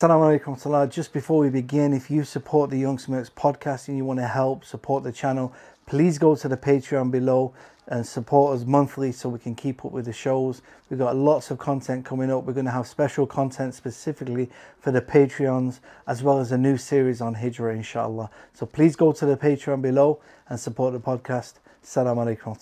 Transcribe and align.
Assalamu 0.00 0.38
alaikum 0.38 0.56
salah. 0.56 0.86
Just 0.86 1.12
before 1.12 1.40
we 1.40 1.50
begin, 1.50 1.92
if 1.92 2.08
you 2.08 2.22
support 2.22 2.70
the 2.70 2.78
Young 2.78 3.00
Smirks 3.00 3.30
podcast 3.30 3.88
and 3.88 3.96
you 3.96 4.04
want 4.04 4.20
to 4.20 4.28
help 4.28 4.64
support 4.64 5.02
the 5.02 5.10
channel, 5.10 5.52
please 5.86 6.18
go 6.18 6.36
to 6.36 6.46
the 6.46 6.56
Patreon 6.56 7.10
below 7.10 7.52
and 7.88 8.06
support 8.06 8.56
us 8.56 8.64
monthly 8.64 9.10
so 9.10 9.28
we 9.28 9.40
can 9.40 9.56
keep 9.56 9.84
up 9.84 9.90
with 9.90 10.04
the 10.04 10.12
shows. 10.12 10.62
We've 10.88 11.00
got 11.00 11.16
lots 11.16 11.50
of 11.50 11.58
content 11.58 12.04
coming 12.04 12.30
up. 12.30 12.44
We're 12.44 12.52
going 12.52 12.66
to 12.66 12.70
have 12.70 12.86
special 12.86 13.26
content 13.26 13.74
specifically 13.74 14.48
for 14.78 14.92
the 14.92 15.02
Patreons 15.02 15.80
as 16.06 16.22
well 16.22 16.38
as 16.38 16.52
a 16.52 16.58
new 16.58 16.76
series 16.76 17.20
on 17.20 17.34
Hijrah, 17.34 17.74
inshallah. 17.74 18.30
So 18.54 18.66
please 18.66 18.94
go 18.94 19.10
to 19.10 19.26
the 19.26 19.36
Patreon 19.36 19.82
below 19.82 20.20
and 20.48 20.60
support 20.60 20.92
the 20.92 21.00
podcast. 21.00 21.54
Assalamu 21.82 22.36
alaikum 22.38 22.56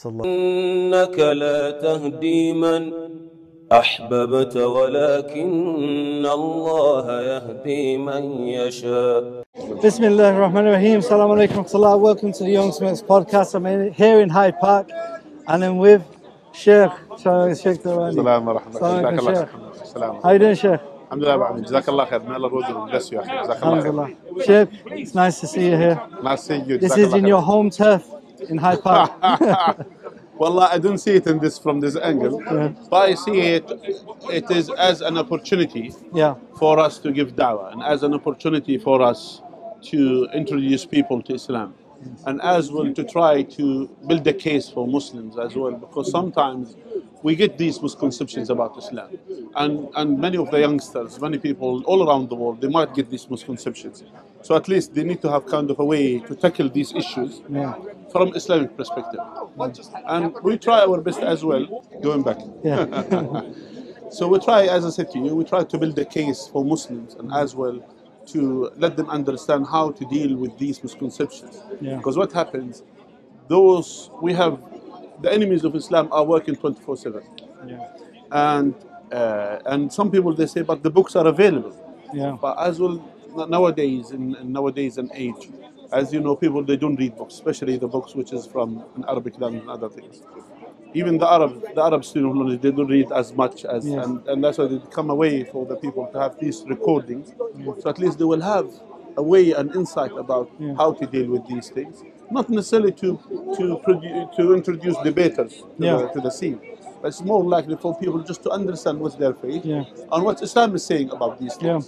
أحببت 3.73 4.57
ولكن 4.57 6.27
الله 6.27 7.23
يهدي 7.23 7.99
من 7.99 8.25
يشاء. 8.49 9.43
بسم 9.85 10.05
الله 10.05 10.31
الرحمن 10.31 10.67
الرحيم 10.67 10.99
السلام 10.99 11.31
عليكم 11.31 11.59
ورحمة 11.59 11.97
welcome 11.99 12.33
to 12.33 12.45
the 12.45 12.51
Young 12.51 12.71
Smiths 12.71 13.03
podcast. 13.03 13.55
I'm 13.57 13.93
here 13.93 14.21
in 14.21 14.29
Hyde 14.31 14.59
Park 14.61 14.91
and 15.49 15.65
I'm 15.65 15.79
with 15.79 16.03
Sheikh 16.53 16.93
Sheikh 17.19 17.83
Tarawni. 17.83 18.09
السلام 18.19 18.49
ورحمة 18.49 18.77
الله 18.77 19.49
السلام 19.83 20.21
how 20.23 20.31
you 20.31 20.39
doing 20.39 20.55
Sheikh? 20.55 20.81
الحمد 21.07 21.25
لله 21.25 21.61
جزاك 21.61 21.89
الله 21.89 22.05
خير 22.05 22.21
Allah 22.21 22.49
will 22.49 22.63
you 22.63 23.21
جزاك 23.43 23.63
الله 23.63 24.05
خير 24.05 24.17
Sheikh 24.47 24.69
it's 24.93 25.15
nice 25.15 25.41
to 25.41 25.47
see 25.49 25.67
you 25.71 25.77
here. 25.77 26.01
Nice 26.23 26.47
to 26.47 26.55
see 26.55 26.63
you. 26.69 26.79
This 26.79 26.97
is 26.97 27.15
in 27.15 27.27
your 27.27 27.43
home 27.43 27.71
turf 27.71 28.05
in 28.49 28.59
Hyde 28.59 28.83
Park. 28.83 29.11
Well, 30.39 30.61
I 30.61 30.79
didn't 30.79 30.99
see 30.99 31.13
it 31.13 31.27
in 31.27 31.39
this 31.39 31.59
from 31.59 31.81
this 31.81 31.97
angle, 31.97 32.43
yeah. 32.45 32.69
but 32.91 33.09
I 33.11 33.15
see 33.15 33.41
it. 33.41 33.71
It 34.31 34.51
is 34.51 34.71
as 34.71 35.01
an 35.01 35.17
opportunity 35.17 35.95
yeah. 36.13 36.35
for 36.59 36.79
us 36.79 36.99
to 36.99 37.11
give 37.11 37.35
dawah 37.35 37.73
and 37.73 37.83
as 37.83 38.03
an 38.03 38.13
opportunity 38.13 38.77
for 38.77 39.01
us 39.01 39.41
to 39.91 40.29
introduce 40.35 40.85
people 40.85 41.23
to 41.23 41.35
Islam 41.35 41.75
and 42.27 42.41
as 42.43 42.71
well 42.71 42.93
to 42.93 43.05
try 43.05 43.43
to 43.43 43.89
build 44.07 44.27
a 44.27 44.33
case 44.33 44.69
for 44.69 44.87
Muslims 44.87 45.39
as 45.39 45.55
well 45.57 45.73
because 45.73 46.11
sometimes 46.11 46.77
we 47.23 47.35
get 47.35 47.59
these 47.59 47.81
misconceptions 47.83 48.51
about 48.51 48.77
Islam 48.79 49.19
and, 49.57 49.89
and 49.97 50.19
many 50.19 50.37
of 50.37 50.51
the 50.51 50.61
youngsters, 50.61 51.21
many 51.21 51.39
people 51.39 51.83
all 51.85 52.09
around 52.09 52.29
the 52.29 52.35
world, 52.35 52.61
they 52.61 52.69
might 52.69 52.95
get 52.95 53.11
these 53.11 53.29
misconceptions. 53.29 54.05
So 54.43 54.55
at 54.55 54.69
least 54.69 54.95
they 54.95 55.03
need 55.03 55.21
to 55.23 55.31
have 55.31 55.47
kind 55.47 55.71
of 55.71 55.79
a 55.81 55.85
way 55.85 56.21
to 56.21 56.35
tackle 56.35 56.69
these 56.69 56.93
issues 56.95 57.43
yeah, 57.49 57.75
from 58.13 58.35
Islamic 58.37 58.77
perspective. 58.77 59.21
And 60.07 60.35
we 60.43 60.59
try 60.59 60.81
our 60.83 61.01
best 61.01 61.21
as 61.21 61.45
well, 61.45 61.85
going 62.03 62.23
back. 62.23 62.39
yeah. 62.63 63.43
So 64.09 64.29
we 64.29 64.39
try, 64.39 64.67
as 64.67 64.87
I 64.87 64.91
said 64.91 65.11
to 65.13 65.19
you, 65.19 65.35
we 65.35 65.45
try 65.45 65.65
to 65.65 65.79
build 65.79 65.99
a 65.99 66.05
case 66.05 66.47
for 66.47 66.65
Muslims 66.65 67.15
and 67.15 67.33
as 67.33 67.57
well 67.57 67.81
to 68.27 68.71
let 68.77 68.97
them 68.97 69.09
understand 69.11 69.67
how 69.67 69.91
to 69.93 70.05
deal 70.07 70.37
with 70.37 70.57
these 70.59 70.83
misconceptions. 70.83 71.63
Yeah. 71.81 71.97
Because 71.97 72.17
what 72.17 72.33
happens, 72.33 72.83
those 73.49 74.11
we 74.23 74.33
have, 74.35 74.61
the 75.23 75.33
enemies 75.33 75.65
of 75.65 75.75
Islam 75.75 76.09
are 76.13 76.25
working 76.25 76.57
24/7, 76.57 77.23
yeah. 77.67 77.89
and 78.33 78.75
uh, 79.13 79.59
and 79.67 79.93
some 79.93 80.11
people 80.11 80.35
they 80.35 80.47
say, 80.47 80.63
but 80.63 80.83
the 80.83 80.91
books 80.91 81.17
are 81.17 81.27
available. 81.27 81.75
yeah. 82.13 82.37
But 82.41 82.59
as 82.59 82.81
well 82.81 82.97
nowadays 83.49 84.11
in, 84.11 84.35
in 84.37 84.53
nowadays 84.53 84.99
and 84.99 85.11
age, 85.15 85.49
as 85.93 86.13
you 86.13 86.21
know, 86.21 86.35
people 86.35 86.63
they 86.65 86.77
don't 86.77 86.97
read 86.97 87.17
books, 87.17 87.35
especially 87.35 87.77
the 87.77 87.89
books 87.89 88.15
which 88.15 88.33
is 88.33 88.47
from 88.47 88.85
an 88.97 89.05
Arabic 89.09 89.39
language 89.39 89.63
and 89.63 89.71
other 89.71 89.89
things. 89.89 90.23
Even 91.01 91.19
the 91.19 91.29
Arab, 91.31 91.53
the 91.75 91.83
Arab 91.83 92.03
student 92.05 92.31
of 92.33 92.37
knowledge, 92.39 92.61
they 92.63 92.71
don't 92.71 92.87
read 92.89 93.13
as 93.13 93.33
much 93.35 93.65
as, 93.67 93.87
Yes. 93.87 94.07
and, 94.07 94.27
and 94.29 94.43
that's 94.43 94.57
why 94.59 94.67
they 94.67 94.81
come 94.99 95.11
away 95.11 95.45
for 95.45 95.67
the 95.67 95.77
people 95.77 96.09
to 96.13 96.19
have 96.19 96.39
these 96.41 96.65
recordings. 96.67 97.35
So 97.81 97.91
at 97.91 97.99
least 97.99 98.19
they 98.19 98.25
will 98.25 98.41
have 98.41 98.69
a 99.17 99.23
way 99.23 99.53
and 99.53 99.67
insight 99.75 100.13
about 100.25 100.49
Yeah. 100.59 100.75
how 100.81 100.93
to 101.01 101.05
deal 101.07 101.29
with 101.35 101.45
these 101.53 101.69
things. 101.77 102.03
Not 102.31 102.49
necessarily 102.59 102.93
to 103.03 103.09
to 103.59 103.65
produ- 103.87 104.27
to 104.37 104.43
introduce 104.59 104.97
debaters 105.11 105.53
to, 105.79 105.85
Yeah. 105.87 105.97
the, 105.99 106.07
to 106.15 106.21
the 106.27 106.31
scene, 106.39 106.59
but 107.03 107.09
it's 107.09 107.23
more 107.33 107.43
likely 107.45 107.77
for 107.77 107.91
people 108.03 108.21
just 108.31 108.43
to 108.45 108.51
understand 108.51 108.99
what's 109.03 109.17
their 109.17 109.35
faith 109.45 109.65
and 110.13 110.21
what 110.27 110.37
Islam 110.49 110.75
is 110.79 110.85
saying 110.91 111.09
about 111.17 111.33
these 111.41 111.57
Yeah. 111.61 111.81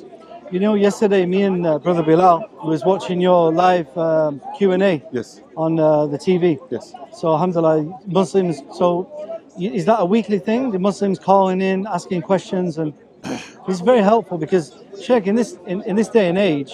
You 0.50 0.60
know, 0.60 0.74
yesterday 0.74 1.26
me 1.26 1.42
and 1.42 1.66
uh, 1.66 1.78
Brother 1.78 2.02
Bilal 2.02 2.48
was 2.64 2.82
watching 2.84 3.20
your 3.20 3.52
live 3.52 3.94
um, 3.98 4.40
Q&A 4.56 5.02
Yes, 5.12 5.42
on 5.56 5.78
uh, 5.78 6.06
the 6.06 6.16
TV. 6.16 6.58
yes. 6.70 6.94
So 7.12 7.32
alhamdulillah, 7.32 8.00
Muslims, 8.06 8.62
so 8.72 9.10
is 9.60 9.84
that 9.84 10.00
a 10.00 10.04
weekly 10.06 10.38
thing? 10.38 10.70
The 10.70 10.78
Muslims 10.78 11.18
calling 11.18 11.60
in, 11.60 11.86
asking 11.86 12.22
questions 12.22 12.78
and 12.78 12.94
it's 13.68 13.80
very 13.80 14.00
helpful 14.00 14.38
because 14.38 14.72
Sheikh, 15.02 15.26
in 15.26 15.34
this 15.34 15.58
in, 15.66 15.82
in 15.82 15.96
this 15.96 16.08
day 16.08 16.28
and 16.28 16.38
age, 16.38 16.72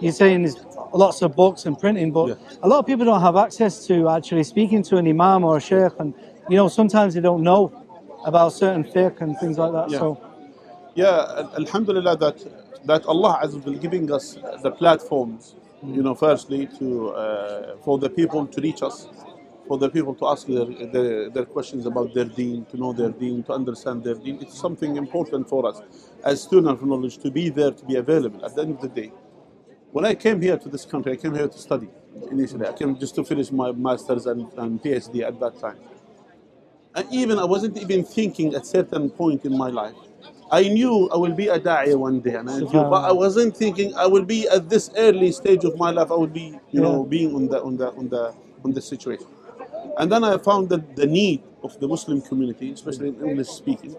you're 0.00 0.12
saying 0.12 0.42
there's 0.42 0.64
lots 0.94 1.20
of 1.22 1.34
books 1.34 1.66
and 1.66 1.76
printing, 1.76 2.12
but 2.12 2.28
Yeah. 2.28 2.34
a 2.62 2.68
lot 2.68 2.78
of 2.78 2.86
people 2.86 3.04
don't 3.04 3.20
have 3.22 3.36
access 3.36 3.86
to 3.88 4.08
actually 4.08 4.44
speaking 4.44 4.82
to 4.84 4.98
an 4.98 5.08
imam 5.08 5.42
or 5.44 5.56
a 5.56 5.60
sheikh 5.60 5.92
and 5.98 6.14
you 6.48 6.56
know, 6.56 6.68
sometimes 6.68 7.14
they 7.14 7.20
don't 7.20 7.42
know 7.42 7.72
about 8.24 8.52
certain 8.52 8.84
fiqh 8.84 9.20
and 9.20 9.36
things 9.38 9.58
like 9.58 9.72
that. 9.72 9.90
Yeah. 9.90 9.98
So 9.98 10.20
Yeah, 10.94 11.48
Alhamdulillah 11.58 12.16
that 12.18 12.36
that 12.86 13.04
Allah 13.06 13.40
Azza 13.42 13.62
Jal 13.64 13.74
giving 13.74 14.10
us 14.12 14.38
the 14.62 14.70
platforms, 14.70 15.54
you 15.84 16.02
know, 16.02 16.14
firstly 16.14 16.66
to 16.78 17.10
uh, 17.10 17.76
for 17.84 17.98
the 17.98 18.10
people 18.10 18.46
to 18.46 18.60
reach 18.60 18.82
us, 18.82 19.08
for 19.68 19.78
the 19.78 19.90
people 19.90 20.14
to 20.14 20.26
ask 20.28 20.46
their, 20.46 20.66
their 20.94 21.30
their 21.30 21.44
questions 21.44 21.86
about 21.86 22.14
their 22.14 22.24
deen, 22.24 22.64
to 22.66 22.76
know 22.76 22.92
their 22.92 23.10
deen, 23.10 23.42
to 23.44 23.52
understand 23.52 24.04
their 24.04 24.14
deen. 24.14 24.38
It's 24.40 24.58
something 24.58 24.96
important 24.96 25.48
for 25.48 25.66
us 25.66 25.82
as 26.24 26.42
students 26.42 26.80
of 26.82 26.88
knowledge 26.88 27.18
to 27.18 27.30
be 27.30 27.48
there, 27.48 27.72
to 27.72 27.84
be 27.84 27.96
available. 27.96 28.44
At 28.44 28.54
the 28.54 28.62
end 28.62 28.72
of 28.76 28.80
the 28.80 28.88
day, 28.88 29.12
when 29.92 30.04
I 30.04 30.14
came 30.14 30.40
here 30.40 30.58
to 30.58 30.68
this 30.68 30.84
country, 30.84 31.12
I 31.12 31.16
came 31.16 31.34
here 31.34 31.48
to 31.48 31.58
study 31.58 31.88
initially. 32.30 32.66
I 32.66 32.72
came 32.72 32.98
just 32.98 33.14
to 33.16 33.24
finish 33.24 33.50
my 33.50 33.72
master's 33.72 34.26
and, 34.26 34.52
and 34.56 34.82
PhD 34.82 35.22
at 35.22 35.38
that 35.40 35.58
time. 35.58 35.78
And 36.94 37.06
even 37.12 37.38
I 37.38 37.44
wasn't 37.44 37.76
even 37.78 38.04
thinking 38.04 38.54
at 38.54 38.66
certain 38.66 39.10
point 39.10 39.44
in 39.44 39.56
my 39.56 39.68
life. 39.68 39.94
I 40.50 40.68
knew 40.68 41.08
I 41.10 41.16
will 41.16 41.34
be 41.34 41.48
a 41.48 41.58
da'iyah 41.58 41.96
one 41.96 42.20
day, 42.20 42.34
and 42.34 42.48
I 42.48 42.58
knew, 42.60 42.70
but 42.70 43.04
I 43.04 43.12
wasn't 43.12 43.56
thinking 43.56 43.94
I 43.96 44.06
will 44.06 44.24
be 44.24 44.48
at 44.48 44.68
this 44.68 44.90
early 44.96 45.32
stage 45.32 45.64
of 45.64 45.76
my 45.76 45.90
life. 45.90 46.10
I 46.10 46.14
will 46.14 46.28
be, 46.28 46.58
you 46.70 46.80
know, 46.80 47.04
being 47.04 47.34
on 47.34 47.48
the 47.48 47.62
on 47.62 47.76
the 47.76 47.90
on 47.92 48.08
the 48.08 48.34
on 48.64 48.72
the 48.72 48.80
situation. 48.80 49.26
And 49.98 50.10
then 50.12 50.22
I 50.22 50.38
found 50.38 50.68
that 50.68 50.94
the 50.94 51.06
need 51.06 51.42
of 51.64 51.78
the 51.80 51.88
Muslim 51.88 52.20
community, 52.20 52.70
especially 52.70 53.08
in 53.08 53.26
English 53.26 53.48
speaking, 53.48 53.96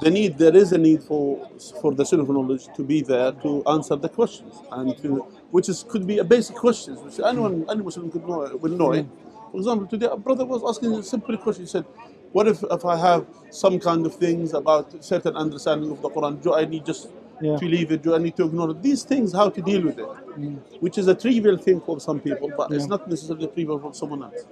the 0.00 0.10
need 0.10 0.36
there 0.36 0.54
is 0.54 0.72
a 0.72 0.78
need 0.78 1.02
for 1.04 1.48
for 1.80 1.94
the 1.94 2.04
student 2.04 2.28
of 2.28 2.34
knowledge 2.34 2.68
to 2.76 2.82
be 2.84 3.00
there 3.00 3.32
to 3.44 3.64
answer 3.66 3.96
the 3.96 4.08
questions 4.08 4.54
and 4.72 4.96
to 4.98 5.24
which 5.50 5.68
is 5.68 5.84
could 5.88 6.06
be 6.06 6.18
a 6.18 6.24
basic 6.24 6.56
questions 6.56 7.00
which 7.00 7.18
anyone 7.24 7.64
any 7.70 7.82
Muslim 7.82 8.10
could 8.10 8.26
know 8.28 8.40
will 8.60 8.76
know 8.76 8.92
it. 8.92 9.06
Hmm. 9.06 9.50
For 9.52 9.56
example, 9.56 9.86
today 9.86 10.08
a 10.12 10.16
brother 10.16 10.44
was 10.44 10.62
asking 10.68 10.92
a 10.94 11.02
simple 11.02 11.36
question. 11.38 11.64
He 11.64 11.68
said, 11.70 11.86
"What 12.32 12.46
if 12.48 12.62
if 12.76 12.84
I 12.84 12.96
have 12.96 13.26
some 13.50 13.78
kind 13.78 14.04
of 14.06 14.14
things 14.14 14.52
about 14.54 14.86
certain 15.12 15.34
understanding 15.36 15.90
of 15.90 16.00
the 16.02 16.10
Quran? 16.10 16.40
Do 16.42 16.54
I 16.54 16.64
need 16.64 16.84
just 16.84 17.08
Yeah. 17.40 17.56
to 17.60 17.66
leave 17.74 17.90
it? 17.94 18.00
Do 18.02 18.14
I 18.14 18.18
need 18.18 18.36
to 18.36 18.44
ignore 18.48 18.70
it? 18.70 18.82
These 18.82 19.02
things, 19.10 19.32
how 19.40 19.48
to 19.56 19.60
deal 19.70 19.82
with 19.88 19.98
it?" 19.98 20.08
Which 20.84 20.96
is 20.98 21.06
a 21.08 21.14
trivial 21.14 21.56
thing 21.56 21.80
for 21.80 21.94
some 22.00 22.18
people, 22.20 22.48
but 22.56 22.70
it's 22.76 22.88
not 22.94 23.08
necessarily 23.08 23.46
trivial 23.56 23.78
for 23.84 23.92
someone 24.00 24.22
else. 24.28 24.42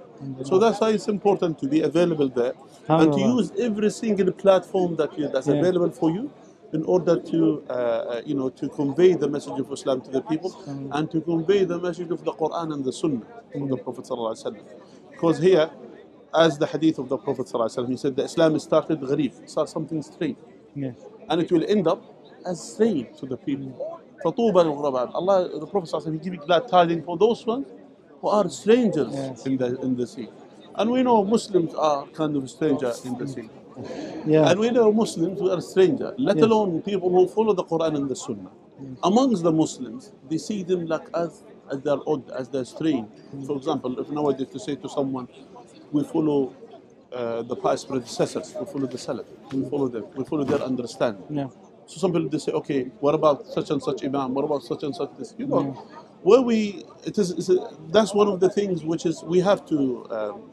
So 0.49 0.59
that's 0.59 0.79
why 0.81 0.89
it's 0.97 1.07
important 1.07 1.57
to 1.59 1.67
be 1.67 1.79
available 1.81 2.29
there 2.39 2.53
and 2.53 3.13
to 3.13 3.19
Alhamdulillah. 3.19 3.35
use 3.35 3.51
every 3.67 3.89
single 3.91 4.31
platform 4.43 4.95
that 5.01 5.17
you, 5.17 5.27
that's 5.33 5.47
Yeah. 5.47 5.53
available 5.59 5.91
for 6.01 6.09
you 6.17 6.29
in 6.73 6.83
order 6.83 7.15
to 7.31 7.63
uh, 7.69 7.73
uh, 7.73 8.21
you 8.29 8.35
know 8.39 8.49
to 8.61 8.65
convey 8.79 9.13
the 9.23 9.29
message 9.35 9.57
of 9.63 9.71
Islam 9.77 10.01
to 10.01 10.11
the 10.17 10.21
people 10.31 10.51
and 10.91 11.09
to 11.13 11.21
convey 11.21 11.63
the 11.73 11.79
message 11.87 12.11
of 12.11 12.21
the 12.27 12.33
Quran 12.41 12.73
and 12.73 12.83
the 12.89 12.91
Sunnah 13.01 13.27
of 13.61 13.69
the 13.73 13.77
Prophet 13.77 14.03
sallallahu 14.05 14.33
alaihi 14.35 14.45
wasallam. 14.47 14.65
Because 15.11 15.37
here, 15.39 15.69
as 16.33 16.57
the 16.57 16.65
hadith 16.65 16.99
of 16.99 17.09
the 17.09 17.17
Prophet 17.17 17.45
wasallam, 17.47 17.89
he 17.89 17.97
said 17.97 18.15
the 18.15 18.23
Islam 18.23 18.57
started 18.59 18.99
gharib, 19.01 19.33
started 19.49 19.71
something 19.71 20.01
strange, 20.01 20.37
yeah. 20.75 20.91
and 21.29 21.41
it 21.41 21.51
will 21.51 21.65
end 21.67 21.87
up 21.87 22.01
as 22.45 22.73
strange 22.73 23.17
to 23.19 23.25
the 23.25 23.37
people. 23.37 23.73
فطوبى 24.25 24.63
للغرباء. 24.63 25.13
Allah, 25.13 25.47
the 25.59 25.67
Prophet 25.67 25.89
wasallam, 25.91 26.13
he 26.13 26.19
giving 26.19 26.39
glad 26.39 26.67
tidings 26.67 27.05
for 27.05 27.17
those 27.17 27.45
ones 27.45 27.67
who 28.21 28.27
are 28.29 28.49
strangers 28.49 29.13
Yes. 29.13 29.45
in 29.45 29.57
the 29.57 29.79
in 29.81 29.95
the 29.95 30.07
sea. 30.07 30.29
And 30.75 30.91
we 30.91 31.03
know 31.03 31.23
Muslims 31.23 31.73
are 31.75 32.05
kind 32.07 32.35
of 32.35 32.49
stranger 32.49 32.91
in 33.05 33.17
the 33.17 33.27
sea. 33.27 33.49
Yeah. 34.25 34.49
And 34.49 34.59
we 34.59 34.71
know 34.71 34.91
Muslims 34.91 35.39
who 35.39 35.49
are 35.51 35.61
stranger, 35.61 36.13
let 36.17 36.37
Yes. 36.37 36.45
alone 36.45 36.81
people 36.81 37.09
who 37.09 37.27
follow 37.27 37.53
the 37.53 37.63
Quran 37.63 37.95
and 37.95 38.09
the 38.09 38.15
Sunnah. 38.15 38.51
Amongst 39.03 39.43
the 39.43 39.51
Muslims, 39.51 40.11
they 40.29 40.37
see 40.37 40.63
them 40.63 40.85
like 40.87 41.07
as, 41.15 41.43
as 41.71 41.81
they're 41.81 41.97
odd, 42.07 42.29
as 42.31 42.47
they're 42.49 42.65
strange. 42.65 43.07
For 43.45 43.55
example, 43.55 43.99
if 43.99 44.09
nowadays 44.09 44.49
to 44.49 44.59
say 44.59 44.75
to 44.75 44.89
someone, 44.89 45.27
we 45.91 46.03
follow 46.03 46.53
uh, 47.11 47.41
the 47.43 47.55
past 47.55 47.87
predecessors, 47.87 48.53
we 48.59 48.65
follow 48.65 48.87
the 48.87 48.97
Salaf, 48.97 49.25
we 49.53 49.69
follow 49.69 49.87
them, 49.87 50.05
we 50.15 50.23
follow 50.25 50.43
their 50.43 50.61
understanding. 50.61 51.23
Yeah. 51.29 51.47
So 51.85 51.99
some 51.99 52.11
people 52.11 52.29
they 52.29 52.37
say, 52.37 52.51
okay, 52.51 52.83
what 52.99 53.15
about 53.15 53.45
such 53.47 53.69
and 53.69 53.81
such 53.81 54.03
imam? 54.03 54.33
What 54.33 54.43
about 54.43 54.63
such 54.63 54.83
and 54.83 54.93
such 54.93 55.11
this? 55.17 55.33
You 55.37 55.47
know, 55.47 55.71
where 56.21 56.41
we 56.41 56.83
it 57.05 57.17
is 57.17 57.49
a, 57.49 57.55
that's 57.89 58.13
one 58.13 58.27
of 58.27 58.39
the 58.39 58.49
things 58.49 58.83
which 58.83 59.05
is 59.05 59.23
we 59.23 59.39
have 59.39 59.65
to 59.67 60.07
um, 60.11 60.51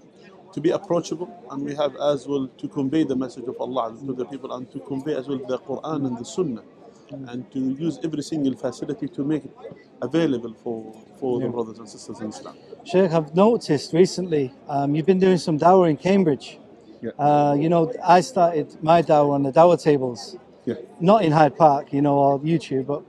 to 0.52 0.60
be 0.60 0.70
approachable 0.70 1.28
and 1.50 1.64
we 1.64 1.74
have 1.74 1.96
as 1.96 2.28
well 2.28 2.46
to 2.46 2.68
convey 2.68 3.02
the 3.02 3.16
message 3.16 3.44
of 3.48 3.56
Allah 3.60 3.96
to 4.06 4.12
the 4.12 4.24
people 4.26 4.54
and 4.54 4.70
to 4.70 4.78
convey 4.78 5.14
as 5.16 5.26
well 5.26 5.38
the 5.38 5.58
Quran 5.58 6.06
and 6.06 6.16
the 6.16 6.24
Sunnah. 6.24 6.62
and 7.10 7.50
to 7.52 7.58
use 7.58 7.98
every 8.04 8.22
single 8.22 8.54
facility 8.56 9.08
to 9.08 9.24
make 9.24 9.44
it 9.44 9.54
available 10.02 10.54
for, 10.62 10.94
for 11.18 11.40
the 11.40 11.48
brothers 11.48 11.78
and 11.78 11.88
sisters 11.88 12.20
in 12.20 12.28
Islam. 12.28 12.56
Sheikh, 12.84 13.12
I've 13.12 13.34
noticed 13.34 13.92
recently 13.94 14.52
um, 14.68 14.94
you've 14.94 15.06
been 15.06 15.18
doing 15.18 15.38
some 15.38 15.58
dawah 15.58 15.88
in 15.88 15.96
Cambridge. 15.96 16.58
Yeah. 17.02 17.10
Uh, 17.18 17.54
you 17.58 17.68
know, 17.68 17.92
I 18.04 18.20
started 18.20 18.76
my 18.82 19.02
dawah 19.02 19.32
on 19.34 19.42
the 19.42 19.52
dawah 19.52 19.82
tables, 19.82 20.36
Yeah. 20.66 20.74
not 21.00 21.24
in 21.24 21.32
Hyde 21.32 21.56
Park, 21.56 21.92
you 21.92 22.02
know, 22.02 22.16
or 22.18 22.38
YouTube, 22.40 22.86
but 22.86 23.02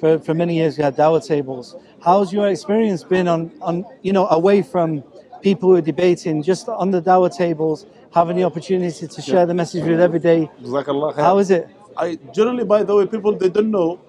for, 0.00 0.18
for 0.18 0.34
many 0.34 0.56
years 0.56 0.76
we 0.76 0.84
had 0.84 0.96
dawah 0.96 1.26
tables. 1.26 1.76
How's 2.02 2.32
your 2.32 2.48
experience 2.48 3.04
been 3.04 3.26
on, 3.26 3.50
on, 3.62 3.84
you 4.02 4.12
know, 4.12 4.26
away 4.28 4.60
from 4.62 5.02
people 5.40 5.70
who 5.70 5.76
are 5.76 5.80
debating, 5.82 6.42
just 6.42 6.68
on 6.68 6.90
the 6.90 7.00
dawah 7.00 7.34
tables, 7.34 7.86
having 8.14 8.36
the 8.36 8.44
opportunity 8.44 9.08
to 9.08 9.22
share 9.22 9.46
the 9.46 9.54
message 9.54 9.84
with 9.84 10.00
every 10.00 10.18
day? 10.20 10.50
How 11.16 11.38
is 11.38 11.50
it? 11.50 11.68
I 11.96 12.18
generally, 12.34 12.64
by 12.64 12.82
the 12.84 12.94
way, 12.94 13.06
people 13.06 13.36
they 13.36 13.48
don't 13.50 13.70
know, 13.70 14.00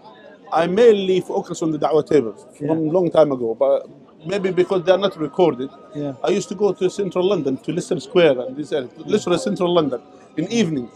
I 0.51 0.67
mainly 0.67 1.21
focus 1.21 1.61
on 1.61 1.71
the 1.71 1.79
da'wah 1.79 2.07
tables 2.07 2.45
from 2.57 2.69
a 2.69 2.73
long 2.73 3.09
time 3.09 3.31
ago, 3.31 3.55
but 3.55 3.87
maybe 4.25 4.51
because 4.51 4.83
they 4.83 4.91
are 4.91 4.97
not 4.97 5.17
recorded. 5.17 5.69
Yeah. 5.95 6.13
I 6.23 6.29
used 6.29 6.49
to 6.49 6.55
go 6.55 6.73
to 6.73 6.89
central 6.89 7.27
London, 7.27 7.57
to 7.57 7.71
Leicester 7.71 7.99
Square 7.99 8.39
and 8.41 8.55
this 8.55 8.71
area, 8.71 8.89
literally 8.97 9.39
central 9.39 9.73
London, 9.73 10.01
in 10.37 10.51
evening. 10.51 10.89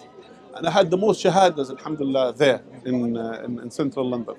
And 0.56 0.68
I 0.68 0.72
had 0.72 0.90
the 0.90 0.98
most 0.98 1.24
shahadas, 1.24 1.70
alhamdulillah, 1.70 2.34
there 2.34 2.62
in, 2.86 3.16
uh, 3.16 3.44
in, 3.46 3.60
in 3.60 3.70
central 3.72 4.10
London. 4.10 4.36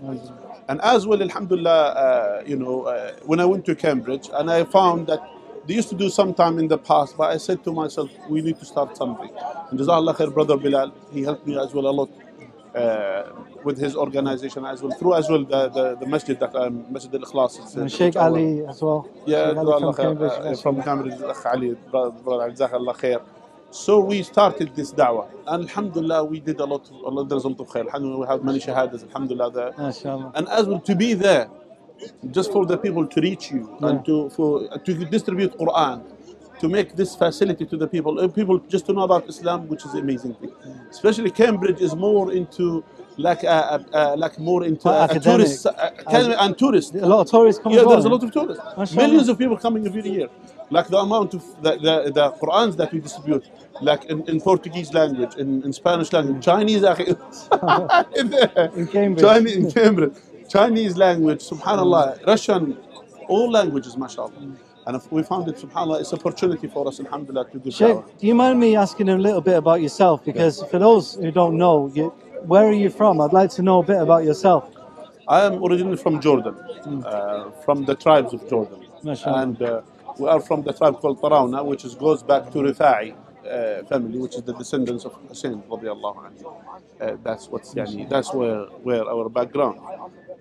And 0.68 0.80
as 0.82 1.06
well, 1.06 1.22
alhamdulillah, 1.22 1.70
uh, 1.70 2.42
you 2.46 2.56
know, 2.56 2.82
uh, 2.84 3.12
when 3.24 3.40
I 3.40 3.44
went 3.44 3.64
to 3.66 3.76
Cambridge, 3.76 4.28
and 4.32 4.50
I 4.50 4.64
found 4.64 5.06
that 5.06 5.20
they 5.66 5.74
used 5.74 5.90
to 5.90 5.94
do 5.94 6.08
sometime 6.10 6.58
in 6.58 6.66
the 6.66 6.78
past, 6.78 7.16
but 7.16 7.30
I 7.30 7.36
said 7.36 7.62
to 7.64 7.72
myself, 7.72 8.10
we 8.28 8.42
need 8.42 8.58
to 8.58 8.64
start 8.64 8.96
something. 8.96 9.30
And 9.70 9.78
Jazakallah 9.78 10.16
khair, 10.16 10.34
brother 10.34 10.56
Bilal, 10.56 10.92
he 11.12 11.22
helped 11.22 11.46
me 11.46 11.58
as 11.58 11.72
well 11.72 11.86
a 11.86 11.92
lot 11.92 12.10
with 13.64 13.78
his 13.78 13.94
organization 13.96 14.64
as 14.64 14.82
well, 14.82 14.92
through 14.98 15.14
as 15.14 15.28
well 15.28 15.44
the, 15.44 15.68
the, 15.76 15.84
the 16.00 16.06
masjid 16.06 16.38
that 16.40 16.54
I'm, 16.54 16.90
Masjid 16.92 17.14
al-Ikhlas. 17.14 17.52
is, 17.64 17.76
uh, 17.76 17.80
And 17.82 17.92
Sheikh 17.92 18.16
Ali 18.16 18.64
as 18.66 18.80
well. 18.82 19.08
yeah, 19.26 19.48
Sheikh 19.50 19.58
Ali 19.58 19.80
from 19.80 19.94
Cambridge. 19.94 20.32
uh, 20.32 20.56
from 20.64 20.82
Cambridge, 20.82 21.20
Ali, 21.52 21.76
brother, 21.90 22.10
brother, 22.24 22.50
Jazakallah 22.52 22.96
khair. 22.96 23.20
So 23.70 24.00
we 24.00 24.22
started 24.22 24.74
this 24.74 24.92
da'wah. 24.92 25.26
And 25.46 25.64
alhamdulillah, 25.68 26.24
we 26.24 26.40
did 26.40 26.58
a 26.60 26.64
lot, 26.64 26.88
a 26.90 27.10
lot 27.10 27.30
of 27.30 27.44
of 27.60 27.68
khair. 27.68 27.84
Alhamdulillah, 27.86 28.20
we 28.20 28.26
have 28.26 28.42
many 28.44 28.58
shahadas, 28.60 29.02
alhamdulillah. 29.08 29.50
There. 29.52 29.72
MashaAllah. 29.72 30.32
And 30.36 30.48
as 30.48 30.66
well 30.66 30.80
to 30.80 30.94
be 30.94 31.12
there, 31.14 31.48
just 32.30 32.52
for 32.52 32.64
the 32.64 32.78
people 32.78 33.06
to 33.06 33.20
reach 33.20 33.50
you 33.50 33.62
Yeah. 33.80 33.88
and 33.88 34.04
to 34.06 34.30
for 34.30 34.50
to 34.86 34.94
distribute 35.16 35.52
Quran, 35.58 35.96
to 36.60 36.68
make 36.68 36.96
this 36.96 37.14
facility 37.16 37.64
to 37.66 37.76
the 37.76 37.86
people, 37.86 38.18
and 38.20 38.34
people 38.34 38.58
just 38.74 38.86
to 38.86 38.92
know 38.92 39.02
about 39.02 39.28
Islam, 39.28 39.68
which 39.68 39.84
is 39.84 39.94
amazing 39.94 40.34
thing. 40.34 40.52
Especially 40.90 41.30
Cambridge 41.30 41.80
is 41.80 41.94
more 41.94 42.32
into 42.32 42.84
like 43.16 43.42
a, 43.42 43.48
a, 43.48 43.98
a 43.98 44.16
like 44.16 44.38
more 44.38 44.64
into 44.64 44.88
uh, 44.88 45.08
a 45.10 45.20
tourist 45.20 45.66
uh, 45.66 45.90
and 46.44 46.56
tourists. 46.56 46.94
A 46.94 47.06
lot 47.06 47.20
of 47.22 47.30
tourists 47.30 47.62
coming. 47.62 47.78
Yeah, 47.78 47.84
there's 47.84 48.04
a 48.04 48.08
lot 48.08 48.22
of 48.22 48.32
tourists. 48.32 48.64
Mashallah. 48.76 49.02
Millions 49.06 49.28
of 49.28 49.38
people 49.38 49.56
coming 49.56 49.86
every 49.86 50.08
year. 50.08 50.28
Like 50.70 50.88
the 50.88 50.98
amount 50.98 51.32
of 51.34 51.42
the, 51.62 51.72
the, 51.76 52.12
the 52.12 52.30
Qurans 52.32 52.76
that 52.76 52.92
we 52.92 53.00
distribute, 53.00 53.48
like 53.80 54.04
in, 54.04 54.28
in 54.28 54.38
Portuguese 54.38 54.92
language, 54.92 55.34
in, 55.36 55.62
in 55.64 55.72
Spanish 55.72 56.12
language, 56.12 56.44
Chinese. 56.44 56.82
in 58.16 58.86
Cambridge. 58.88 59.24
Chinese 59.24 59.56
in 59.56 59.70
Cambridge. 59.70 60.14
Chinese 60.48 60.96
language, 60.96 61.40
subhanallah, 61.40 62.26
Russian, 62.26 62.76
all 63.28 63.50
languages, 63.50 63.96
mashallah. 63.96 64.32
And 64.88 64.96
if 64.96 65.12
we 65.12 65.22
found 65.22 65.46
it, 65.48 65.56
subhanallah, 65.56 66.00
it's 66.00 66.12
an 66.14 66.18
opportunity 66.18 66.66
for 66.66 66.88
us, 66.88 66.98
alhamdulillah, 66.98 67.50
to 67.50 67.58
give 67.58 67.74
Sheikh, 67.74 67.98
do 68.18 68.26
you 68.26 68.34
mind 68.34 68.58
me 68.58 68.74
asking 68.74 69.10
a 69.10 69.18
little 69.18 69.42
bit 69.42 69.58
about 69.58 69.82
yourself? 69.82 70.24
Because 70.24 70.62
for 70.70 70.78
those 70.78 71.16
who 71.16 71.30
don't 71.30 71.58
know, 71.58 71.92
you, 71.94 72.08
where 72.52 72.66
are 72.66 72.72
you 72.72 72.88
from? 72.88 73.20
I'd 73.20 73.34
like 73.34 73.50
to 73.50 73.62
know 73.62 73.80
a 73.80 73.82
bit 73.82 74.00
about 74.00 74.24
yourself. 74.24 74.74
I 75.28 75.44
am 75.44 75.62
originally 75.62 75.98
from 75.98 76.22
Jordan, 76.22 76.56
uh, 77.04 77.50
from 77.66 77.84
the 77.84 77.96
tribes 77.96 78.32
of 78.32 78.48
Jordan. 78.48 78.86
MashaAllah. 79.04 79.42
And 79.42 79.60
uh, 79.60 79.82
we 80.18 80.26
are 80.26 80.40
from 80.40 80.62
the 80.62 80.72
tribe 80.72 80.96
called 81.00 81.20
Tarawna, 81.20 81.62
which 81.66 81.84
is, 81.84 81.94
goes 81.94 82.22
back 82.22 82.50
to 82.52 82.58
Rifa'i 82.60 83.12
uh, 83.12 83.84
family, 83.84 84.18
which 84.18 84.36
is 84.36 84.42
the 84.42 84.54
descendants 84.54 85.04
of 85.04 85.12
Hussein. 85.28 85.62
Uh, 85.70 87.16
that's 87.22 87.48
what's 87.48 87.74
yani, 87.74 88.08
that's 88.08 88.32
where, 88.32 88.64
where 88.86 89.04
our 89.06 89.28
background. 89.28 89.80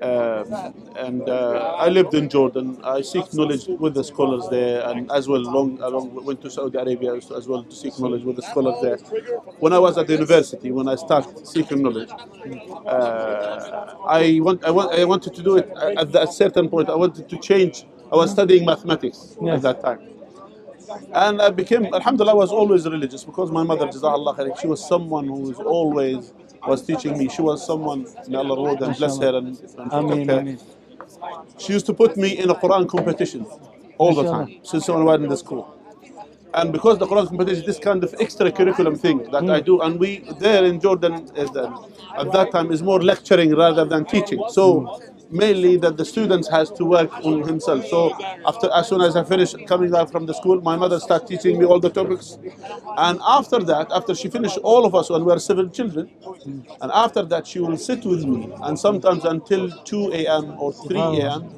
Um, 0.01 0.53
and 0.95 1.27
uh, 1.27 1.75
I 1.77 1.89
lived 1.89 2.13
in 2.13 2.29
Jordan. 2.29 2.79
I 2.83 3.01
seek 3.01 3.33
knowledge 3.33 3.65
with 3.67 3.95
the 3.95 4.03
scholars 4.03 4.47
there, 4.49 4.88
and 4.89 5.11
as 5.11 5.27
well, 5.27 5.41
long 5.41 5.79
along 5.81 6.23
went 6.23 6.41
to 6.44 6.51
Saudi 6.51 6.77
Arabia 6.77 7.15
as 7.15 7.47
well 7.47 7.63
to 7.63 7.75
seek 7.75 7.97
knowledge 7.99 8.23
with 8.23 8.35
the 8.35 8.44
scholars 8.44 8.75
there. 8.81 8.97
When 9.59 9.73
I 9.73 9.79
was 9.79 9.97
at 9.97 10.05
the 10.07 10.13
university, 10.13 10.71
when 10.71 10.88
I 10.88 10.95
started 10.95 11.47
seeking 11.47 11.81
knowledge, 11.81 12.11
uh, 12.85 13.95
I 14.07 14.39
want 14.41 14.63
I 14.65 14.71
want 14.71 14.94
I 14.94 15.03
wanted 15.05 15.33
to 15.33 15.44
do 15.44 15.57
it 15.57 15.69
at 15.97 16.15
a 16.15 16.27
certain 16.27 16.69
point. 16.69 16.89
I 16.89 16.95
wanted 16.95 17.27
to 17.29 17.38
change. 17.39 17.85
I 18.11 18.15
was 18.17 18.31
studying 18.31 18.65
mathematics 18.65 19.35
Yeah. 19.41 19.55
at 19.55 19.61
that 19.63 19.81
time. 19.81 20.00
And 21.13 21.41
I 21.41 21.50
became, 21.51 21.85
alhamdulillah, 21.93 22.33
I 22.33 22.35
was 22.35 22.51
always 22.51 22.85
religious 22.88 23.23
because 23.25 23.51
my 23.51 23.63
mother, 23.63 23.88
Jazakallah 23.88 24.35
khair, 24.38 24.59
she 24.59 24.67
was 24.67 24.85
someone 24.85 25.27
who 25.27 25.41
was 25.50 25.59
always 25.59 26.33
was 26.65 26.81
teaching 26.86 27.18
me. 27.18 27.30
She 27.30 27.42
was 27.42 27.65
someone, 27.65 28.07
may 28.27 28.38
Allah 28.38 28.56
reward 28.56 28.81
and 28.81 28.95
bless 28.98 29.18
her 29.19 29.36
and, 29.38 29.48
and 29.77 29.92
protect 29.92 30.30
her. 30.30 30.57
She 31.57 31.74
used 31.74 31.86
to 31.88 31.94
put 31.94 32.18
me 32.18 32.38
in 32.38 32.50
a 32.50 32.56
Quran 32.56 32.88
competition 32.88 33.45
all 33.98 34.13
the 34.13 34.24
time 34.24 34.59
since 34.63 34.89
I 34.89 34.95
was 34.95 35.21
in 35.21 35.30
the 35.30 35.38
school. 35.38 35.74
And 36.54 36.71
because 36.71 36.98
the 36.98 37.06
Quran 37.06 37.27
competition, 37.27 37.65
this 37.65 37.80
kind 37.80 38.04
of 38.04 38.15
extra 38.19 38.51
curriculum 38.51 38.95
thing 38.95 39.24
that 39.31 39.50
I 39.50 39.59
do, 39.59 39.81
and 39.81 40.00
we 40.00 40.19
there 40.39 40.65
in 40.65 40.80
Jordan 40.80 41.30
is, 41.36 41.50
uh, 41.56 41.71
at 42.18 42.31
that 42.31 42.51
time 42.51 42.71
is 42.71 42.81
more 42.81 43.01
lecturing 43.01 43.53
rather 43.56 43.86
than 43.86 44.06
teaching. 44.06 44.42
So 44.50 45.00
mainly 45.29 45.77
that 45.77 45.97
the 45.97 46.06
students 46.06 46.47
has 46.50 46.69
to 46.71 46.85
work 46.85 47.12
on 47.25 47.47
himself. 47.47 47.85
So 47.88 48.13
after 48.45 48.69
as 48.74 48.88
soon 48.88 49.01
as 49.01 49.15
I 49.15 49.24
finish 49.24 49.53
coming 49.68 49.91
back 49.91 50.09
from 50.12 50.25
the 50.25 50.33
school, 50.33 50.62
my 50.62 50.75
mother 50.75 51.00
start 51.00 51.27
teaching 51.27 51.59
me 51.59 51.65
all 51.65 51.79
the 51.79 51.89
topics. 51.89 52.38
And 52.97 53.19
after 53.27 53.59
that, 53.59 53.91
after 53.91 54.15
she 54.15 54.29
finished 54.29 54.57
all 54.59 54.85
of 54.85 54.95
us 54.95 55.09
when 55.09 55.21
we 55.25 55.31
were 55.31 55.39
seven 55.39 55.71
children, 55.71 56.09
and 56.81 56.91
after 56.94 57.24
that 57.24 57.47
she 57.47 57.59
will 57.59 57.77
sit 57.77 58.06
with 58.06 58.25
me 58.25 58.51
and 58.63 58.79
sometimes 58.79 59.25
until 59.25 59.69
2 59.83 60.13
a.m. 60.13 60.56
or 60.59 60.74
3 60.74 60.97
a.m. 61.00 61.50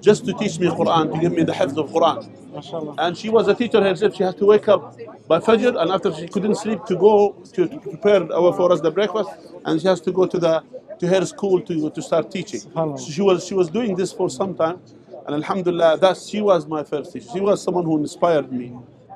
just 0.00 0.24
to 0.26 0.32
teach 0.34 0.58
me 0.58 0.68
Quran, 0.68 1.12
to 1.14 1.20
give 1.20 1.32
me 1.32 1.44
the 1.44 1.52
hifz 1.52 1.76
of 1.76 1.90
Quran. 1.90 2.96
And 2.98 3.16
she 3.16 3.30
was 3.30 3.48
a 3.48 3.54
teacher 3.54 3.82
herself. 3.82 4.14
She 4.14 4.22
had 4.22 4.36
to 4.38 4.44
wake 4.46 4.68
up 4.68 4.96
by 5.26 5.38
Fajr, 5.38 5.80
and 5.80 5.90
after 5.90 6.12
she 6.14 6.28
couldn't 6.28 6.56
sleep, 6.56 6.84
to 6.86 6.96
go 6.96 7.32
to, 7.54 7.66
to 7.68 7.78
prepare 7.80 8.30
our, 8.32 8.52
for 8.52 8.70
us 8.72 8.80
the 8.80 8.90
breakfast, 8.90 9.30
and 9.64 9.80
she 9.80 9.88
has 9.88 10.00
to 10.02 10.12
go 10.12 10.26
to 10.26 10.38
the 10.38 10.62
to 11.02 11.08
her 11.08 11.26
school 11.26 11.60
to, 11.60 11.90
to 11.90 12.00
start 12.00 12.30
teaching. 12.30 12.60
So 12.60 12.96
she 13.16 13.22
was 13.28 13.44
she 13.48 13.54
was 13.54 13.68
doing 13.68 13.92
this 14.00 14.12
for 14.12 14.30
some 14.30 14.52
time, 14.54 14.78
and 15.26 15.32
Alhamdulillah, 15.40 15.98
that 15.98 16.16
she 16.16 16.40
was 16.40 16.60
my 16.76 16.82
first 16.84 17.12
teacher. 17.12 17.28
She 17.34 17.40
was 17.40 17.56
someone 17.66 17.84
who 17.84 17.98
inspired 17.98 18.52
me 18.52 18.68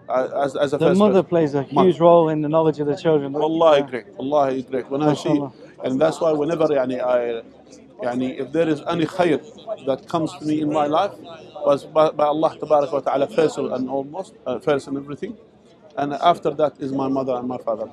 uh, 0.09 0.45
as, 0.45 0.57
as 0.57 0.73
a 0.73 0.79
The 0.79 0.95
mother 0.95 1.23
person. 1.23 1.29
plays 1.33 1.55
a 1.55 1.63
huge 1.63 1.99
role 2.01 2.29
in 2.35 2.43
the 2.43 2.49
knowledge 2.49 2.81
of 2.81 2.89
the 2.89 2.97
children. 2.97 3.33
Wallahi 3.33 3.83
great, 3.91 4.07
Wallahi 4.19 4.63
great. 4.71 4.87
When 4.91 5.03
I 5.11 5.15
see, 5.15 5.39
and 5.85 6.01
that's 6.03 6.21
why 6.21 6.33
whenever 6.33 6.67
yani, 6.81 6.99
I, 7.01 7.43
yani, 8.05 8.29
if 8.43 8.51
there 8.57 8.69
is 8.75 8.81
any 8.95 9.07
khair 9.07 9.39
that 9.87 10.09
comes 10.09 10.31
to 10.39 10.45
me 10.45 10.61
in 10.65 10.71
my 10.81 10.87
life, 10.99 11.15
was 11.69 11.85
by, 11.85 12.11
by 12.11 12.27
Allah 12.35 12.53
Ta'ala 12.59 13.29
first 13.29 13.59
and 13.59 13.89
almost, 13.89 14.35
uh, 14.45 14.59
first 14.59 14.89
and 14.89 14.97
everything. 14.97 15.37
And 15.99 16.13
after 16.15 16.51
that 16.51 16.75
is 16.79 16.93
my 16.93 17.09
mother 17.09 17.35
and 17.35 17.49
my 17.49 17.59
father. 17.59 17.89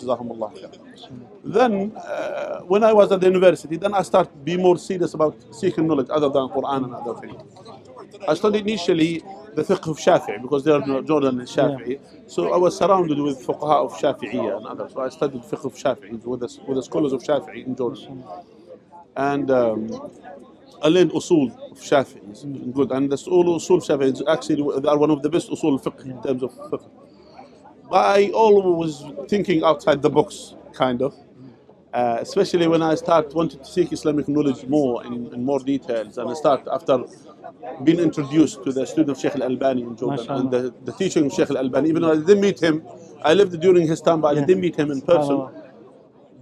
Then, 1.43 1.95
uh, 1.95 2.60
when 2.62 2.83
I 2.83 2.91
was 2.93 3.12
at 3.12 3.22
the 3.22 3.27
university, 3.27 3.77
then 3.77 3.93
I 3.93 4.01
started 4.01 4.31
to 4.31 4.38
be 4.38 4.57
more 4.57 4.77
serious 4.77 5.13
about 5.13 5.36
seeking 5.51 5.88
knowledge 5.88 6.07
other 6.10 6.29
than 6.29 6.50
Quran 6.50 6.86
and 6.86 6.95
other 6.95 7.19
things. 7.22 7.41
I 8.27 8.33
studied 8.36 8.67
initially 8.67 9.24
the 9.55 9.63
fiqh 9.63 9.89
of 9.89 9.98
Shafi'i 9.98 10.41
because 10.41 10.63
they 10.63 10.72
are 10.72 10.81
Jordan 11.01 11.39
and 11.39 11.48
Shafi'i. 11.48 12.00
So 12.27 12.53
I 12.53 12.57
was 12.57 12.77
surrounded 12.77 13.19
with 13.19 13.45
fuqaha 13.45 13.86
of 13.86 13.93
Shafi'iyya 13.93 14.57
and 14.57 14.65
others. 14.65 14.93
So 14.93 15.01
I 15.01 15.10
studied 15.10 15.41
fiqh 15.43 15.65
of 15.65 15.74
Shafi'i 15.74 16.24
with 16.25 16.39
the, 16.41 16.60
with 16.67 16.77
the 16.77 16.83
scholars 16.83 17.13
of 17.13 17.22
Shafi'i 17.24 17.65
in 17.65 17.75
Jordan. 17.75 18.24
And 19.15 19.51
um, 19.51 20.12
I 20.81 20.88
learned 20.89 21.12
usul 21.12 21.51
of 21.72 21.79
Shafi'i. 21.79 22.74
Good. 22.74 22.91
And 22.91 23.12
the 23.12 23.15
usul 23.15 23.45
usul 23.45 23.79
Shafi'i 23.81 24.13
is 24.13 24.24
actually 24.27 24.81
they 24.81 24.89
are 24.89 24.98
one 24.98 25.12
of 25.12 25.22
the 25.22 25.29
best 25.29 25.50
usul 25.50 25.81
fiqh 25.83 26.05
in 26.05 26.22
terms 26.22 26.43
of 26.43 26.51
fiqh. 26.72 26.89
I 27.93 28.31
always 28.33 29.03
was 29.03 29.29
thinking 29.29 29.63
outside 29.63 30.01
the 30.01 30.09
box, 30.09 30.55
kind 30.73 31.01
of. 31.01 31.13
Uh, 31.93 32.17
especially 32.21 32.67
when 32.67 32.81
I 32.81 32.95
start 32.95 33.35
wanted 33.35 33.63
to 33.63 33.69
seek 33.69 33.93
Islamic 33.93 34.27
knowledge 34.27 34.65
more 34.65 35.05
in, 35.05 35.31
in 35.31 35.45
more 35.45 35.59
details, 35.59 36.17
and 36.17 36.27
I 36.27 36.33
start 36.33 36.67
after 36.71 37.03
being 37.83 38.00
introduced 38.00 38.63
to 38.63 38.73
the 38.73 38.88
student 38.88 39.12
of 39.12 39.19
Sheikh 39.19 39.35
Al 39.35 39.43
Albani 39.43 39.83
in 39.83 39.95
Jordan 39.95 40.25
and 40.31 40.50
the, 40.50 40.73
the 40.85 40.91
teaching 40.93 41.27
of 41.27 41.33
Sheikh 41.33 41.51
Al 41.51 41.57
Albani. 41.59 41.89
Even 41.89 42.01
though 42.01 42.13
I 42.13 42.15
didn't 42.15 42.41
meet 42.41 42.59
him, 42.59 42.83
I 43.23 43.35
lived 43.35 43.59
during 43.59 43.88
his 43.88 44.01
time, 44.01 44.21
but 44.21 44.35
I 44.35 44.43
didn't 44.43 44.59
meet 44.62 44.75
him 44.75 44.89
in 44.89 45.01
person. 45.01 45.47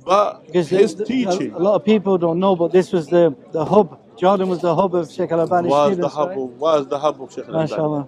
But 0.05 0.46
Because 0.46 0.70
his 0.70 0.96
the- 0.96 1.03
teaching 1.05 1.51
a, 1.53 1.60
lot 1.60 1.75
of 1.75 1.84
people 1.84 2.17
don't 2.17 2.39
know, 2.39 2.55
but 2.55 2.72
this 2.72 2.93
was 2.93 3.08
the, 3.08 3.36
the 3.51 3.65
hub. 3.65 4.00
Jordan 4.17 4.48
was 4.48 4.62
the 4.62 4.74
hub 4.74 4.96
of 4.96 5.12
Sheikh 5.12 5.31
Al 5.34 5.41
Albani 5.41 5.67
was 5.67 5.98
the 5.98 6.08
hub 6.08 6.29
right? 6.29 6.38
of, 6.38 6.50
was 6.58 6.88
the 6.88 6.98
hub 6.98 7.22
of 7.22 7.34
Sheikh 7.34 7.50
Al 7.50 7.58
Albani. 7.58 8.08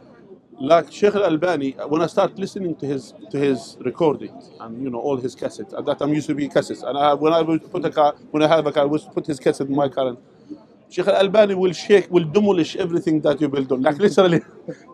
Like 0.63 0.93
Sheikh 0.93 1.13
Al 1.15 1.25
Albani, 1.25 1.72
when 1.89 2.01
I 2.01 2.08
start 2.08 2.39
listening 2.39 2.74
to 2.77 2.86
his 2.86 3.13
to 3.32 3.38
his 3.38 3.75
recordings 3.82 4.50
and 4.62 4.82
you 4.82 4.89
know 4.89 5.00
all 5.00 5.17
his 5.17 5.36
cassettes, 5.36 5.77
at 5.77 5.84
that 5.86 6.00
time 6.00 6.13
used 6.13 6.27
to 6.27 6.36
be 6.36 6.48
cassettes, 6.48 6.88
and 6.88 6.98
I, 6.98 7.13
when 7.15 7.34
I 7.34 7.41
would 7.41 7.70
put 7.70 7.84
a 7.84 7.89
car, 7.89 8.15
when 8.32 8.41
I 8.43 8.48
have 8.48 8.65
a 8.65 8.72
car, 8.72 8.84
I 8.84 8.86
would 8.86 9.01
put 9.13 9.27
his 9.27 9.41
cassette 9.41 9.67
in 9.67 9.75
my 9.75 9.89
car. 9.89 10.08
And 10.08 10.17
Sheikh 10.89 11.05
Al 11.08 11.17
Albani 11.17 11.55
will 11.55 11.74
shake, 11.74 12.10
will 12.10 12.24
demolish 12.24 12.77
everything 12.77 13.20
that 13.24 13.41
you 13.41 13.50
build 13.50 13.74
on, 13.74 13.82
like 13.82 13.98
literally, 14.08 14.41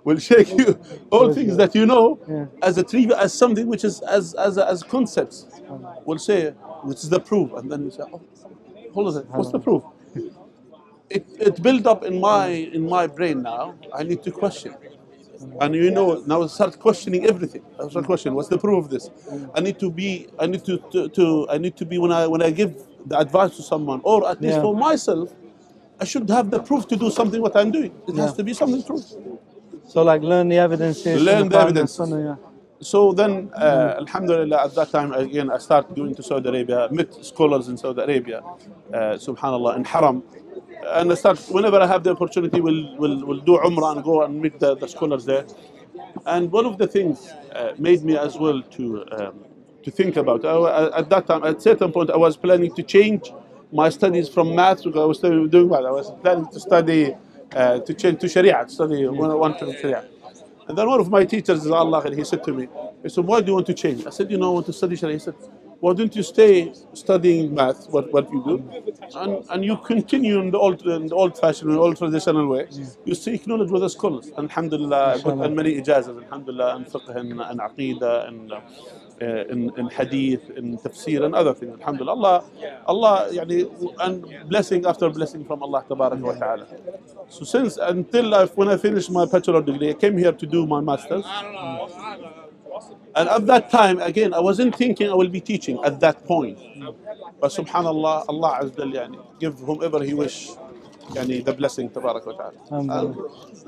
will 0.03 0.17
shake 0.17 0.49
you 0.57 0.79
all 1.11 1.31
things 1.31 1.55
that 1.57 1.75
you 1.75 1.85
know 1.85 2.19
Yeah. 2.27 2.47
as 2.63 2.79
a 2.79 2.83
trivia, 2.83 3.17
as 3.19 3.31
something 3.33 3.67
which 3.67 3.83
is 3.83 4.01
as 4.01 4.33
as 4.33 4.57
as 4.57 4.81
concepts. 4.81 5.45
Will 6.05 6.17
say, 6.17 6.49
which 6.81 6.97
is 7.03 7.09
the 7.09 7.19
proof, 7.19 7.53
and 7.53 7.71
then 7.71 7.83
you 7.85 7.91
say, 7.91 8.03
oh, 8.11 8.21
hold 8.93 9.15
on, 9.15 9.23
what's 9.37 9.51
the 9.51 9.59
proof? 9.59 9.83
It 11.09 11.25
it 11.39 11.61
built 11.61 11.85
up 11.87 12.03
in 12.05 12.19
my 12.19 12.47
in 12.77 12.89
my 12.89 13.07
brain 13.07 13.43
now. 13.43 13.75
I 13.93 14.03
need 14.03 14.23
to 14.23 14.31
question. 14.31 14.73
And 15.61 15.75
you 15.75 15.91
know, 15.91 16.23
now 16.25 16.45
start 16.47 16.79
questioning 16.79 17.25
everything. 17.25 17.61
I 17.81 17.87
start 17.89 18.05
questioning, 18.05 18.35
what's 18.35 18.49
the 18.49 18.57
proof 18.57 18.85
of 18.85 18.89
this? 18.91 19.09
I 19.55 19.61
need 19.61 19.79
to 19.79 19.89
be, 19.91 20.27
I 20.39 20.47
need 20.47 20.65
to, 20.65 20.77
to, 20.91 21.09
to 21.09 21.47
I 21.49 21.57
need 21.57 21.75
to 21.77 21.85
be 21.85 21.97
when 21.97 22.11
I 22.11 22.27
when 22.27 22.41
I 22.41 22.51
give 22.51 22.75
the 23.05 23.17
advice 23.17 23.55
to 23.57 23.63
someone, 23.63 24.01
or 24.03 24.29
at 24.29 24.41
least 24.41 24.55
Yeah. 24.57 24.61
for 24.63 24.75
myself, 24.75 25.33
I 25.99 26.05
should 26.05 26.29
have 26.29 26.49
the 26.51 26.59
proof 26.59 26.87
to 26.89 26.95
do 26.95 27.09
something 27.09 27.41
what 27.41 27.55
I'm 27.55 27.71
doing. 27.71 27.93
It 28.07 28.15
has 28.15 28.33
to 28.33 28.43
be 28.43 28.53
something 28.53 28.83
true. 28.83 29.01
So 29.87 30.03
like 30.03 30.21
learn 30.21 30.49
the 30.49 30.57
evidences. 30.57 31.21
Learn 31.21 31.49
the 31.49 31.55
Quran 31.57 31.63
evidence. 31.63 31.93
Sunnah, 31.93 32.21
yeah. 32.23 32.35
So 32.81 33.11
then, 33.11 33.51
uh, 33.55 33.95
Alhamdulillah, 33.99 34.63
at 34.65 34.75
that 34.75 34.89
time 34.91 35.11
again, 35.13 35.49
I 35.51 35.57
started 35.57 35.95
going 35.95 36.15
to 36.15 36.23
Saudi 36.23 36.47
Arabia, 36.47 36.87
met 36.91 37.13
scholars 37.25 37.67
in 37.67 37.75
Saudi 37.77 38.01
Arabia, 38.01 38.39
uh, 38.93 38.97
Subhanallah, 39.27 39.75
in 39.75 39.83
Haram, 39.83 40.23
and 40.87 41.11
I 41.11 41.15
start 41.15 41.39
whenever 41.49 41.79
I 41.79 41.87
have 41.87 42.03
the 42.03 42.11
opportunity, 42.11 42.61
we'll 42.61 42.97
we'll, 42.97 43.25
we'll 43.25 43.39
do 43.41 43.57
Umrah 43.59 43.95
and 43.95 44.03
go 44.03 44.23
and 44.23 44.41
meet 44.41 44.59
the, 44.59 44.75
the 44.75 44.87
scholars 44.87 45.25
there. 45.25 45.45
And 46.25 46.51
one 46.51 46.65
of 46.65 46.77
the 46.77 46.87
things 46.87 47.31
uh, 47.53 47.73
made 47.77 48.03
me 48.03 48.17
as 48.17 48.37
well 48.37 48.61
to 48.61 49.05
um, 49.11 49.45
to 49.83 49.91
think 49.91 50.17
about. 50.17 50.45
I, 50.45 50.99
at 50.99 51.09
that 51.11 51.27
time, 51.27 51.43
at 51.45 51.61
certain 51.61 51.91
point, 51.91 52.11
I 52.11 52.17
was 52.17 52.37
planning 52.37 52.73
to 52.75 52.83
change 52.83 53.33
my 53.71 53.89
studies 53.89 54.29
from 54.29 54.55
math 54.55 54.83
because 54.83 55.01
I 55.01 55.05
was 55.05 55.19
doing 55.19 55.69
well. 55.69 55.87
I 55.87 55.91
was 55.91 56.11
planning 56.23 56.47
to 56.49 56.59
study 56.59 57.15
uh, 57.53 57.79
to 57.81 57.93
change 57.93 58.19
to 58.21 58.29
Sharia, 58.29 58.65
study 58.69 59.07
one 59.07 59.37
one 59.39 59.57
to 59.59 59.73
Sharia. 59.77 60.05
And 60.67 60.77
then 60.77 60.87
one 60.89 60.99
of 60.99 61.09
my 61.09 61.25
teachers, 61.25 61.67
Allah, 61.67 62.01
and 62.05 62.15
he 62.17 62.25
said 62.25 62.43
to 62.45 62.53
me, 62.53 62.69
he 63.03 63.09
said, 63.09 63.25
why 63.25 63.41
do 63.41 63.47
you 63.47 63.53
want 63.55 63.67
to 63.67 63.73
change? 63.73 64.05
I 64.05 64.11
said, 64.11 64.31
you 64.31 64.37
know, 64.37 64.51
I 64.51 64.53
want 64.55 64.67
to 64.67 64.73
study 64.73 64.95
Sharia. 64.97 65.15
He 65.15 65.19
said, 65.19 65.35
why 65.79 65.93
don't 65.93 66.13
you 66.15 66.23
stay 66.23 66.73
studying 66.93 67.55
math, 67.55 67.89
what, 67.89 68.11
what 68.11 68.29
you 68.31 68.43
do, 68.43 68.55
and, 69.15 69.45
and 69.49 69.63
you 69.63 69.77
continue 69.77 70.39
in 70.41 70.51
the 70.51 70.57
old 70.57 70.85
in 70.85 71.07
the 71.07 71.15
old 71.15 71.37
fashioned, 71.37 71.71
old 71.77 71.97
traditional 71.97 72.47
way. 72.47 72.67
You 73.05 73.15
seek 73.15 73.47
knowledge 73.47 73.71
with 73.71 73.81
the 73.81 73.89
scholars. 73.89 74.29
Alhamdulillah, 74.37 75.15
I 75.15 75.21
got 75.21 75.37
and 75.45 75.55
many 75.55 75.81
ijazas, 75.81 76.21
alhamdulillah, 76.23 76.75
in 76.77 76.85
fiqh 76.85 77.15
and, 77.15 77.41
and 77.41 77.59
aqidah 77.61 78.27
and 78.27 78.51
uh, 78.51 79.45
in, 79.53 79.71
in 79.77 79.89
hadith, 79.89 80.49
in 80.51 80.77
tafsir 80.77 81.23
and 81.23 81.33
other 81.33 81.53
things. 81.53 81.79
Alhamdulillah. 81.79 82.11
Allah, 82.13 82.43
Allah, 82.85 83.29
yani, 83.31 83.69
and 84.01 84.49
blessing 84.49 84.85
after 84.85 85.09
blessing 85.09 85.45
from 85.45 85.63
Allah 85.63 85.83
wa 85.89 86.33
Ta'ala. 86.33 86.67
So 87.29 87.45
since 87.45 87.77
until 87.77 88.33
I, 88.35 88.45
when 88.47 88.69
I 88.69 88.77
finished 88.77 89.11
my 89.11 89.25
bachelor 89.25 89.61
degree, 89.61 89.89
I 89.91 89.93
came 89.93 90.17
here 90.17 90.31
to 90.33 90.45
do 90.45 90.65
my 90.67 90.81
master's. 90.81 91.25
And 93.15 93.29
at 93.29 93.45
that 93.47 93.71
time, 93.71 93.99
again, 94.01 94.33
I 94.33 94.39
wasn't 94.39 94.75
thinking 94.75 95.09
I 95.09 95.15
will 95.15 95.29
be 95.29 95.41
teaching 95.41 95.83
at 95.83 95.99
that 96.01 96.25
point. 96.25 96.59
But 97.41 97.51
subhanallah, 97.51 98.25
Allah 98.29 98.59
Azza 98.63 98.85
yani, 98.93 99.19
give 99.39 99.59
whomever 99.59 100.03
He 100.03 100.13
wish 100.13 100.49
yani, 101.11 101.43
the 101.45 101.53
blessing, 101.53 101.89
tabarak 101.89 102.25
wa 102.25 102.33
ta'ala. 102.33 102.53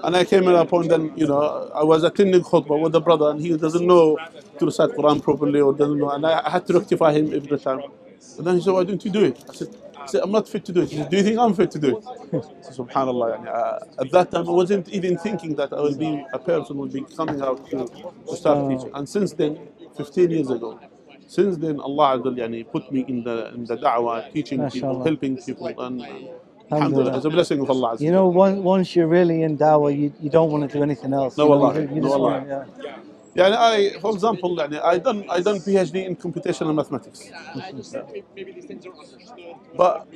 And, 0.04 0.16
I 0.18 0.26
came 0.26 0.48
at 0.50 0.56
a 0.56 0.66
point 0.66 0.90
then, 0.90 1.14
you 1.18 1.28
know, 1.28 1.72
I 1.76 1.84
was 1.84 2.04
attending 2.04 2.42
khutbah 2.42 2.80
with 2.82 2.96
a 2.96 3.02
brother 3.02 3.32
and 3.32 3.42
he 3.42 3.58
doesn't 3.58 3.86
know 3.86 4.18
to 4.60 4.66
recite 4.66 4.92
Quran 4.92 5.22
properly 5.22 5.62
or 5.62 5.74
doesn't 5.74 5.98
know. 6.00 6.12
And 6.12 6.26
I, 6.26 6.50
had 6.50 6.68
to 6.68 6.74
rectify 6.80 7.14
him 7.14 7.34
every 7.34 7.60
time. 7.60 7.82
And 8.38 8.48
then 8.48 8.56
he 8.58 8.62
said, 8.62 8.74
why 8.74 8.84
don't 8.84 9.04
you 9.06 9.12
do 9.12 9.26
it? 9.26 9.44
I 9.50 9.54
said, 9.54 9.70
said, 10.06 10.22
I'm 10.24 10.32
not 10.32 10.48
fit 10.48 10.66
to 10.66 10.72
do 10.74 10.82
it. 10.82 10.90
Said, 10.90 11.10
do 11.10 11.18
you 11.18 11.24
think 11.24 11.38
I'm 11.40 11.54
fit 11.54 11.72
to 11.72 11.80
do 11.80 11.98
it? 11.98 12.04
So, 12.72 12.86
subhanallah, 12.86 13.38
yani, 13.40 13.48
uh, 13.48 14.02
at 14.02 14.12
that 14.12 14.32
time 14.32 14.48
I 14.48 14.52
wasn't 14.52 14.88
even 14.90 15.18
thinking 15.18 15.56
that 15.56 15.74
I 15.74 15.82
would 15.82 16.00
be 16.00 16.26
a 16.34 16.40
person 16.40 16.76
who 16.78 16.84
will 16.84 16.88
be 16.90 17.02
coming 17.18 17.42
out 17.42 17.70
to, 17.72 17.88
to 18.30 18.36
start 18.36 18.70
teaching. 18.70 18.92
And 18.94 19.08
since 19.10 19.34
then, 19.34 19.60
15 19.98 20.30
years 20.32 20.50
ago, 20.50 20.80
since 21.28 21.58
then 21.58 21.80
Allah 21.80 22.18
Azza 22.20 22.26
wa 22.26 22.32
Jalla, 22.32 22.38
yani, 22.50 22.72
put 22.72 22.92
me 22.92 23.06
in 23.08 23.24
the 23.24 23.54
in 23.54 23.66
the 23.66 23.78
da'wah, 23.78 24.32
teaching 24.34 24.70
people, 24.70 25.04
helping 25.04 25.38
people, 25.38 25.68
and 25.68 26.02
uh, 26.02 26.76
Alhamdulillah. 26.76 27.18
it's 27.18 27.26
a 27.26 27.30
blessing 27.30 27.60
of 27.62 27.70
Allah. 27.70 27.96
Azza 27.96 28.02
You 28.02 28.12
know, 28.12 28.28
once, 28.28 28.58
once 28.60 28.96
you're 28.96 29.08
really 29.08 29.44
in 29.44 29.58
dawah, 29.58 29.98
you, 29.98 30.14
you 30.22 30.30
don't 30.30 30.52
want 30.52 30.70
to 30.70 30.78
do 30.78 30.84
anything 30.84 31.14
else. 31.14 31.38
No, 31.38 31.44
you 31.46 31.50
know, 31.50 31.58
wallahi. 31.58 31.82
you, 31.84 31.96
you 31.96 32.02
No, 32.02 32.10
wallahi. 32.10 32.48
want, 32.48 32.70
yeah. 32.84 32.98
يعني 33.37 33.57
I, 33.57 33.99
for 34.01 34.13
example, 34.15 34.59
يعني 34.59 34.81
I 34.81 34.99
done 34.99 35.25
I 35.31 35.41
done 35.43 35.61
PhD 35.61 35.97
in 36.07 36.17
computational 36.17 36.75
mathematics, 36.75 37.31
but 39.77 40.07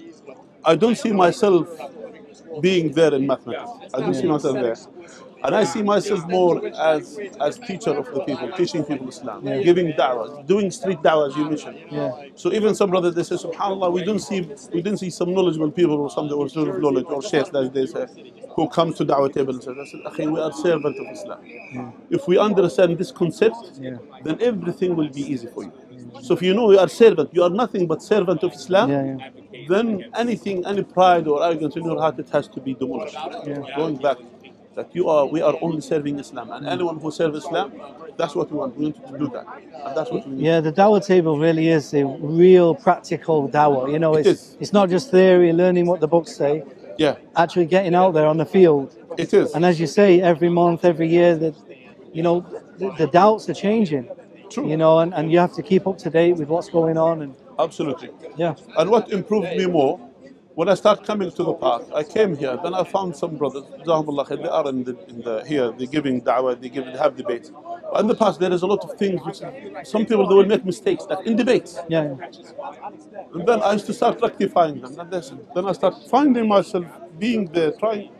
I 0.64 0.75
don't 0.75 0.97
see 0.97 1.12
myself 1.12 1.69
being 2.61 2.92
there 2.92 3.14
in 3.14 3.26
mathematics. 3.26 3.71
I 3.95 4.00
don't 4.00 4.14
see 4.14 4.26
myself 4.26 4.54
there, 4.54 4.76
and 5.44 5.56
I 5.56 5.63
see 5.63 5.84
myself 5.84 6.25
more 6.27 6.65
as 6.68 7.20
as 7.39 7.60
teacher 7.60 7.92
of 7.92 8.06
the 8.13 8.22
people, 8.22 8.51
teaching 8.54 8.84
people 8.84 9.08
Islam, 9.10 9.44
giving 9.44 9.88
da'wah, 9.94 10.46
doing 10.48 10.72
street 10.72 11.00
da'wah 11.01 11.30
as 11.30 11.36
you 11.36 11.46
mentioned. 11.46 11.80
Yeah. 11.92 12.12
So 12.36 12.51
even 12.54 12.74
some 12.75 12.89
brothers 12.89 13.15
they 13.15 13.24
say, 13.24 13.36
Subhanallah, 13.36 13.92
we 13.92 14.04
don't 14.04 14.20
see 14.20 14.42
we 14.74 14.82
didn't 14.82 15.00
see 15.00 15.10
some 15.10 15.34
knowledgeable 15.34 15.72
people 15.72 15.96
or 15.98 16.10
some 16.10 16.32
or 16.32 16.50
sort 16.50 16.70
of 16.70 16.82
knowledge 16.82 17.06
or 17.08 17.22
sheikhs 17.22 17.50
that 17.51 17.74
they 17.74 17.86
say 17.86 18.06
who 18.56 18.68
come 18.70 18.94
to 18.94 19.06
da'wah 19.06 19.32
table 19.34 19.54
and 19.54 19.63
say, 19.63 19.72
"Akhi, 20.10 20.32
we 20.32 20.39
are 20.39 20.51
servant 20.54 20.98
of 20.98 21.08
Islam. 21.18 21.39
If 22.10 22.27
we 22.27 22.38
understand 22.38 22.98
this 22.98 23.12
concept, 23.12 23.58
Yeah. 23.80 23.98
then 24.24 24.38
everything 24.42 24.96
will 24.96 25.10
be 25.10 25.22
easy 25.34 25.48
for 25.48 25.63
you. 25.63 25.74
So 26.22 26.34
if 26.36 26.42
you 26.42 26.54
know 26.54 26.72
you 26.72 26.80
are 26.80 26.88
servant, 26.88 27.30
you 27.34 27.44
are 27.44 27.50
nothing 27.50 27.86
but 27.88 28.01
servant 28.01 28.42
of 28.44 28.54
Islam, 28.54 28.89
Yeah, 28.89 29.04
yeah. 29.04 29.65
then 29.68 30.06
anything, 30.15 30.65
any 30.65 30.84
pride 30.84 31.27
or 31.27 31.44
arrogance 31.44 31.75
in 31.75 31.84
your 31.84 32.00
heart, 32.00 32.18
it 32.20 32.30
has 32.30 32.48
to 32.56 32.60
be 32.62 32.74
demolished. 32.74 33.18
Going 33.75 33.98
back, 33.98 34.18
that 34.75 34.94
you 34.94 35.10
are, 35.10 35.25
we 35.25 35.41
are 35.41 35.55
only 35.62 35.82
serving 35.82 36.20
Islam, 36.20 36.51
and 36.51 36.67
anyone 36.67 37.00
who 37.00 37.10
serves 37.12 37.38
Islam, 37.44 37.72
that's 38.17 38.36
what 38.36 38.51
we 38.51 38.58
want. 38.58 38.77
We 38.77 38.86
want 38.86 39.08
to 39.08 39.17
do 39.17 39.27
that, 39.29 39.46
and 39.86 39.98
that's 39.98 40.12
what 40.12 40.27
we 40.27 40.36
need. 40.36 40.46
Yeah, 40.46 40.60
the 40.60 40.72
dawah 40.72 41.05
table 41.05 41.39
really 41.39 41.70
is 41.70 41.94
a 41.94 42.05
real 42.05 42.75
practical 42.75 43.50
dawah. 43.50 43.91
You 43.91 44.00
know, 44.00 44.15
it's 44.15 44.27
is. 44.29 44.58
it's 44.60 44.74
not 44.74 44.89
just 44.89 45.12
theory, 45.12 45.51
learning 45.53 45.86
what 45.86 46.00
the 46.00 46.08
books 46.08 46.36
say, 46.36 46.63
Yeah, 46.98 47.15
actually 47.36 47.65
getting 47.65 47.96
out 47.96 48.12
there 48.13 48.27
on 48.27 48.38
the 48.38 48.46
field. 48.46 48.96
it 49.17 49.34
is. 49.34 49.53
And 49.53 49.65
as 49.65 49.79
you 49.79 49.88
say, 49.88 50.22
every 50.22 50.50
month, 50.50 50.86
every 50.86 51.08
year, 51.08 51.36
that 51.38 51.55
you 52.13 52.24
know, 52.24 52.46
the, 52.77 52.91
the 52.98 53.08
doubts 53.08 53.50
are 53.50 53.53
changing. 53.53 54.10
True. 54.50 54.70
You 54.70 54.77
know, 54.77 55.00
and, 55.00 55.13
and 55.13 55.32
you 55.32 55.39
have 55.39 55.53
to 55.53 55.63
keep 55.63 55.88
up 55.88 55.98
to 56.00 56.10
date 56.10 56.38
with 56.38 56.50
what's 56.50 56.70
going 56.70 56.98
on. 56.98 57.22
And 57.24 57.36
Absolutely. 57.60 58.10
yeah, 58.38 58.55
And 58.77 58.89
what 58.89 59.12
improved 59.12 59.50
me 59.58 59.65
more, 59.65 60.00
when 60.55 60.69
I 60.69 60.75
start 60.75 61.05
coming 61.05 61.31
to 61.31 61.43
the 61.43 61.53
park, 61.53 61.83
I 61.93 62.03
came 62.03 62.35
here, 62.38 62.57
then 62.63 62.74
I 62.74 62.83
found 62.85 63.15
some 63.15 63.35
brothers, 63.38 63.63
Jazakumullah 63.85 64.27
khair, 64.27 64.41
they 64.43 64.50
are 64.50 64.69
in 64.69 64.83
the, 64.85 64.97
in 65.09 65.21
the 65.21 65.43
here, 65.45 65.71
they're 65.77 65.88
giving 65.88 66.21
da'wah, 66.21 66.59
they 66.62 66.69
give, 66.69 66.85
they 66.85 66.97
have 66.97 67.15
debates. 67.17 67.51
But 67.91 68.01
in 68.01 68.07
the 68.07 68.15
past, 68.15 68.39
there 68.39 68.53
is 68.53 68.62
a 68.63 68.67
lot 68.67 68.83
of 68.85 68.97
things 68.97 69.21
which 69.25 69.41
some 69.88 70.05
people 70.05 70.27
they 70.27 70.35
will 70.35 70.45
make 70.45 70.65
mistakes, 70.65 71.05
like 71.09 71.27
in 71.27 71.35
debates. 71.35 71.79
yeah, 71.89 72.15
And 73.33 73.47
then 73.47 73.62
I 73.63 73.74
used 73.74 73.85
to 73.88 73.93
start 73.93 74.19
rectifying 74.21 74.81
them. 74.81 74.95
Then 75.55 75.65
I 75.67 75.74
start 75.74 75.95
finding 76.09 76.47
myself 76.47 76.85
being 77.19 77.45
there, 77.47 77.71
trying, 77.74 78.12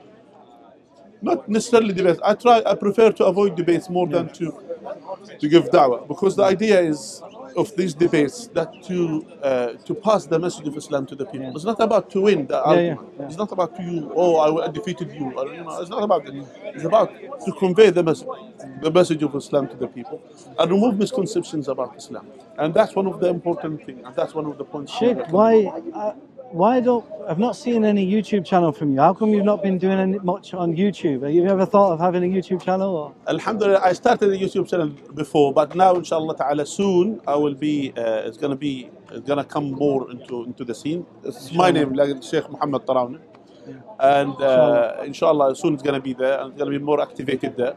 not 1.22 1.50
necessarily 1.50 1.94
debates. 1.94 2.20
I 2.24 2.36
try, 2.36 2.64
I 2.66 2.76
prefer 2.76 3.12
to 3.14 3.26
avoid 3.26 3.56
debates 3.56 3.90
more 3.90 4.08
than 4.08 4.30
to, 4.34 4.46
to 5.40 5.50
give 5.50 5.66
da'wah. 5.72 6.08
Because 6.08 6.36
the 6.36 6.44
idea 6.44 6.82
is 6.82 7.24
of 7.56 7.76
these 7.76 7.94
debates 7.94 8.48
that 8.48 8.84
to 8.84 9.26
uh, 9.42 9.74
to 9.86 9.94
pass 9.96 10.26
the 10.26 10.38
message 10.38 10.68
of 10.68 10.76
Islam 10.78 11.06
to 11.08 11.16
the 11.16 11.26
people. 11.26 11.56
It's 11.56 11.66
not 11.66 11.80
about 11.80 12.10
to 12.12 12.22
win 12.22 12.48
the 12.48 12.56
yeah, 12.56 12.62
argument. 12.62 13.10
yeah. 13.20 13.26
It's 13.26 13.38
not 13.38 13.52
about 13.52 13.76
to 13.78 13.84
you, 13.84 14.12
oh, 14.16 14.38
I, 14.38 14.66
I 14.66 14.72
defeated 14.72 15.12
you. 15.12 15.34
Or, 15.38 15.54
you 15.54 15.64
know, 15.64 15.82
it's 15.82 15.90
not 15.90 16.04
about 16.04 16.28
it. 16.28 16.34
It's 16.66 16.84
about 16.84 17.10
to 17.46 17.52
convey 17.54 17.90
the 17.90 18.04
message, 18.04 18.28
the 18.82 18.92
message 18.92 19.24
of 19.24 19.36
Islam 19.36 19.68
to 19.70 19.76
the 19.76 19.88
people 19.88 20.22
and 20.60 20.72
remove 20.72 20.98
misconceptions 20.98 21.68
about 21.68 21.96
Islam. 21.96 22.28
And 22.58 22.74
that's 22.74 22.96
one 22.96 23.08
of 23.08 23.20
the 23.20 23.28
important 23.28 23.86
things. 23.86 24.02
And 24.06 24.16
that's 24.16 24.34
one 24.34 24.46
of 24.46 24.58
the 24.58 24.66
points. 24.66 24.92
Sheikh, 24.94 25.18
why, 25.30 25.66
uh, 25.94 26.14
why 26.52 26.80
don't 26.80 27.06
I've 27.28 27.40
not 27.40 27.56
seen 27.56 27.84
any 27.86 28.06
YouTube 28.06 28.46
channel 28.46 28.72
from 28.72 28.94
you? 28.94 29.00
How 29.00 29.14
come 29.14 29.30
you've 29.32 29.46
not 29.46 29.64
been 29.64 29.78
doing 29.78 30.00
any, 30.00 30.20
much 30.20 30.54
on 30.54 30.76
YouTube? 30.76 31.24
Have 31.24 31.34
you 31.34 31.46
ever 31.48 31.66
thought 31.66 31.94
of 31.94 32.00
having 32.00 32.24
a 32.24 32.28
YouTube 32.28 32.62
channel? 32.64 32.96
Or? 32.96 33.16
Alhamdulillah, 33.28 33.82
I 33.84 33.94
started 33.94 34.32
a 34.32 34.38
YouTube 34.38 34.70
channel 34.70 34.90
before, 35.14 35.54
but 35.54 35.76
now, 35.76 35.96
inshallah 35.96 36.38
ta'ala, 36.38 36.66
soon 36.66 37.22
I 37.28 37.36
will 37.36 37.56
be, 37.56 37.94
uh, 37.98 38.28
it's 38.28 38.38
gonna 38.38 38.56
be, 38.56 38.90
it's 39.12 39.28
gonna 39.28 39.44
come 39.44 39.72
more 39.72 40.10
into 40.12 40.44
into 40.46 40.64
the 40.64 40.76
scene. 40.76 41.06
It's 41.24 41.52
my 41.54 41.72
name, 41.72 41.94
like 41.94 42.22
Sheikh 42.24 42.50
Muhammad 42.50 42.86
Tarawni. 42.86 43.20
And 44.00 44.40
uh, 44.42 45.02
inshallah, 45.06 45.56
soon 45.56 45.74
it's 45.76 45.84
gonna 45.84 46.02
be 46.02 46.14
there 46.14 46.40
and 46.42 46.50
it's 46.52 46.58
gonna 46.60 46.72
be 46.72 46.80
more 46.80 47.02
activated 47.02 47.56
there. 47.56 47.76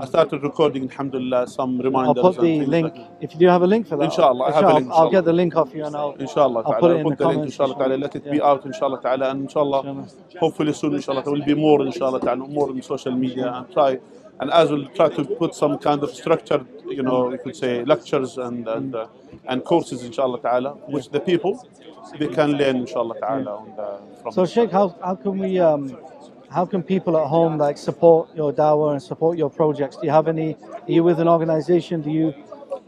I 0.00 0.06
started 0.06 0.42
recording, 0.42 0.84
alhamdulillah, 0.90 1.46
some 1.46 1.76
I'll 1.76 1.84
reminders. 1.84 2.22
put 2.22 2.38
and 2.38 2.62
the 2.62 2.66
link. 2.66 2.94
like- 2.96 3.06
If 3.20 3.34
you 3.34 3.40
do 3.40 3.46
have 3.46 3.62
a 3.62 3.66
link 3.66 3.86
for 3.86 3.96
that, 3.96 4.04
Inshallah, 4.06 4.44
I 4.46 4.50
have 4.52 4.64
a 4.64 4.66
I'll- 4.66 4.74
link, 4.74 4.86
I'll 4.86 4.90
inshallah. 4.92 5.10
get 5.12 5.24
the 5.24 5.32
link 5.32 5.56
off 5.56 5.74
you 5.74 5.84
and 5.84 5.94
I'll. 5.94 6.14
Inshallah 6.18 6.62
I'll 6.66 6.80
put 6.80 6.90
it 6.90 6.94
I'll 6.94 6.96
in 6.98 7.04
put 7.04 7.18
the 7.18 7.24
the 7.24 7.30
link, 7.30 7.44
inshallah 7.44 7.76
ta'ala. 7.78 7.94
Let 7.96 8.16
it 8.16 8.24
be 8.30 8.38
yeah. 8.38 8.46
out, 8.50 8.64
inshallah 8.66 9.00
ta'ala. 9.02 9.30
And 9.30 9.42
inshallah, 9.42 9.80
Inshallah. 9.86 10.06
hopefully 10.40 10.72
soon, 10.72 10.94
inshallah, 10.94 11.22
there 11.22 11.32
will 11.32 11.44
be 11.44 11.54
more, 11.54 11.82
inshallah 11.82 12.20
ta'ala, 12.20 12.44
more 12.48 12.70
in 12.70 12.82
social 12.82 13.12
media 13.12 13.52
and 13.52 13.70
try 13.72 13.98
and 14.40 14.50
as 14.50 14.70
we'll 14.70 14.86
try 14.88 15.08
to 15.08 15.24
put 15.24 15.54
some 15.54 15.78
kind 15.78 16.02
of 16.02 16.10
structured, 16.10 16.66
you 16.86 17.02
know, 17.02 17.30
you 17.30 17.38
could 17.38 17.56
say 17.56 17.84
lectures 17.84 18.38
and 18.38 18.68
and, 18.68 18.94
uh, 18.94 19.06
and 19.46 19.64
courses, 19.64 20.04
inshallah 20.04 20.40
ta'ala, 20.40 20.70
which 20.88 21.08
the 21.10 21.20
people 21.20 21.66
they 22.18 22.28
can 22.28 22.52
learn, 22.52 22.76
inshallah 22.76 23.18
ta'ala, 23.20 24.00
from. 24.22 24.32
So 24.32 24.46
Sheikh, 24.46 24.70
how, 24.70 24.96
how 25.02 25.14
can 25.14 25.38
we 25.38 25.58
um, 25.58 25.98
how 26.50 26.64
can 26.64 26.82
people 26.82 27.16
at 27.18 27.26
home 27.26 27.58
like 27.58 27.76
support 27.76 28.34
your 28.34 28.52
dawah 28.52 28.92
and 28.92 29.02
support 29.02 29.36
your 29.36 29.50
projects? 29.50 29.96
Do 29.96 30.06
you 30.06 30.12
have 30.12 30.28
any? 30.28 30.54
Are 30.54 30.92
you 30.96 31.04
with 31.04 31.20
an 31.20 31.28
organization? 31.28 32.00
Do 32.02 32.10
you? 32.10 32.34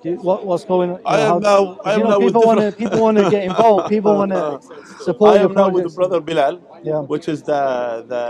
Do, 0.03 0.17
what, 0.17 0.47
what's 0.47 0.65
going 0.65 0.91
on? 0.93 1.01
I 1.05 1.21
am 1.21 1.29
how- 1.29 1.39
now- 1.41 1.79
I 1.85 1.97
you 1.97 2.03
am 2.03 2.09
know, 2.09 2.19
now 2.19 2.27
people 2.27 2.43
want 2.47 2.61
to 2.61 2.73
people 2.73 3.01
want 3.01 3.19
to 3.19 3.29
get 3.31 3.45
involved. 3.45 3.89
People 3.91 4.15
want 4.17 4.33
to 4.33 4.61
support 5.05 5.37
I 5.39 5.43
am 5.43 5.53
now 5.53 5.69
with 5.69 5.95
brother 5.95 6.21
Bilal, 6.21 6.59
Yeah. 6.83 7.01
which 7.01 7.29
is 7.29 7.43
the 7.43 7.63
the 8.13 8.25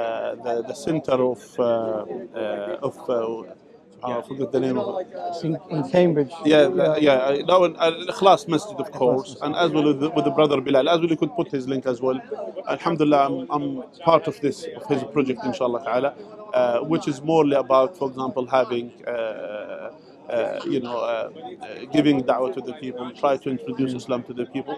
the, 0.45 0.63
the 0.69 0.75
center 0.75 1.13
of 1.33 1.41
uh, 1.61 1.63
uh, 1.63 2.89
of 2.89 2.97
uh, 3.09 3.55
I 4.03 4.23
forget 4.23 4.51
the 4.51 4.59
name 4.61 4.79
of 4.79 5.01
it. 5.01 5.45
In, 5.45 5.59
in 5.71 5.89
Cambridge. 5.91 6.33
Yeah, 6.45 6.65
the- 6.79 6.97
yeah. 7.01 7.19
I- 7.33 7.43
Now 7.53 7.63
in 7.65 7.77
Al 7.77 7.93
Ikhlas 8.13 8.49
Masjid, 8.49 8.77
of 8.85 8.91
course, 8.91 9.37
and 9.43 9.55
as 9.55 9.71
well 9.71 9.85
with 9.85 10.01
the, 10.01 10.11
with 10.11 10.25
the 10.25 10.31
brother 10.39 10.61
Bilal, 10.61 10.89
as 10.89 10.99
well 11.01 11.11
you 11.11 11.17
could 11.17 11.35
put 11.37 11.49
his 11.53 11.69
link 11.69 11.87
as 11.87 12.01
well. 12.01 12.19
Alhamdulillah, 12.69 13.21
I'm, 13.29 13.37
I'm 13.57 13.67
part 14.11 14.27
of 14.27 14.41
this 14.41 14.67
of 14.79 14.85
his 14.89 15.03
project, 15.15 15.41
inshallah 15.45 15.85
ta'ala, 15.85 16.15
uh, 16.55 16.81
which 16.81 17.07
is 17.07 17.23
morely 17.23 17.57
about, 17.57 17.97
for 17.97 18.09
example, 18.11 18.45
having. 18.47 18.91
Uh, 19.07 19.11
uh, 19.11 19.91
you 20.67 20.81
know, 20.81 20.99
uh, 20.99 21.31
uh, 21.63 21.87
giving 21.93 22.23
da'wah 22.25 22.55
to 22.55 22.61
the 22.63 22.75
people, 22.75 23.11
try 23.13 23.37
to 23.39 23.51
introduce 23.51 23.95
Islam 23.95 24.23
to 24.25 24.35
the 24.35 24.47
people. 24.47 24.77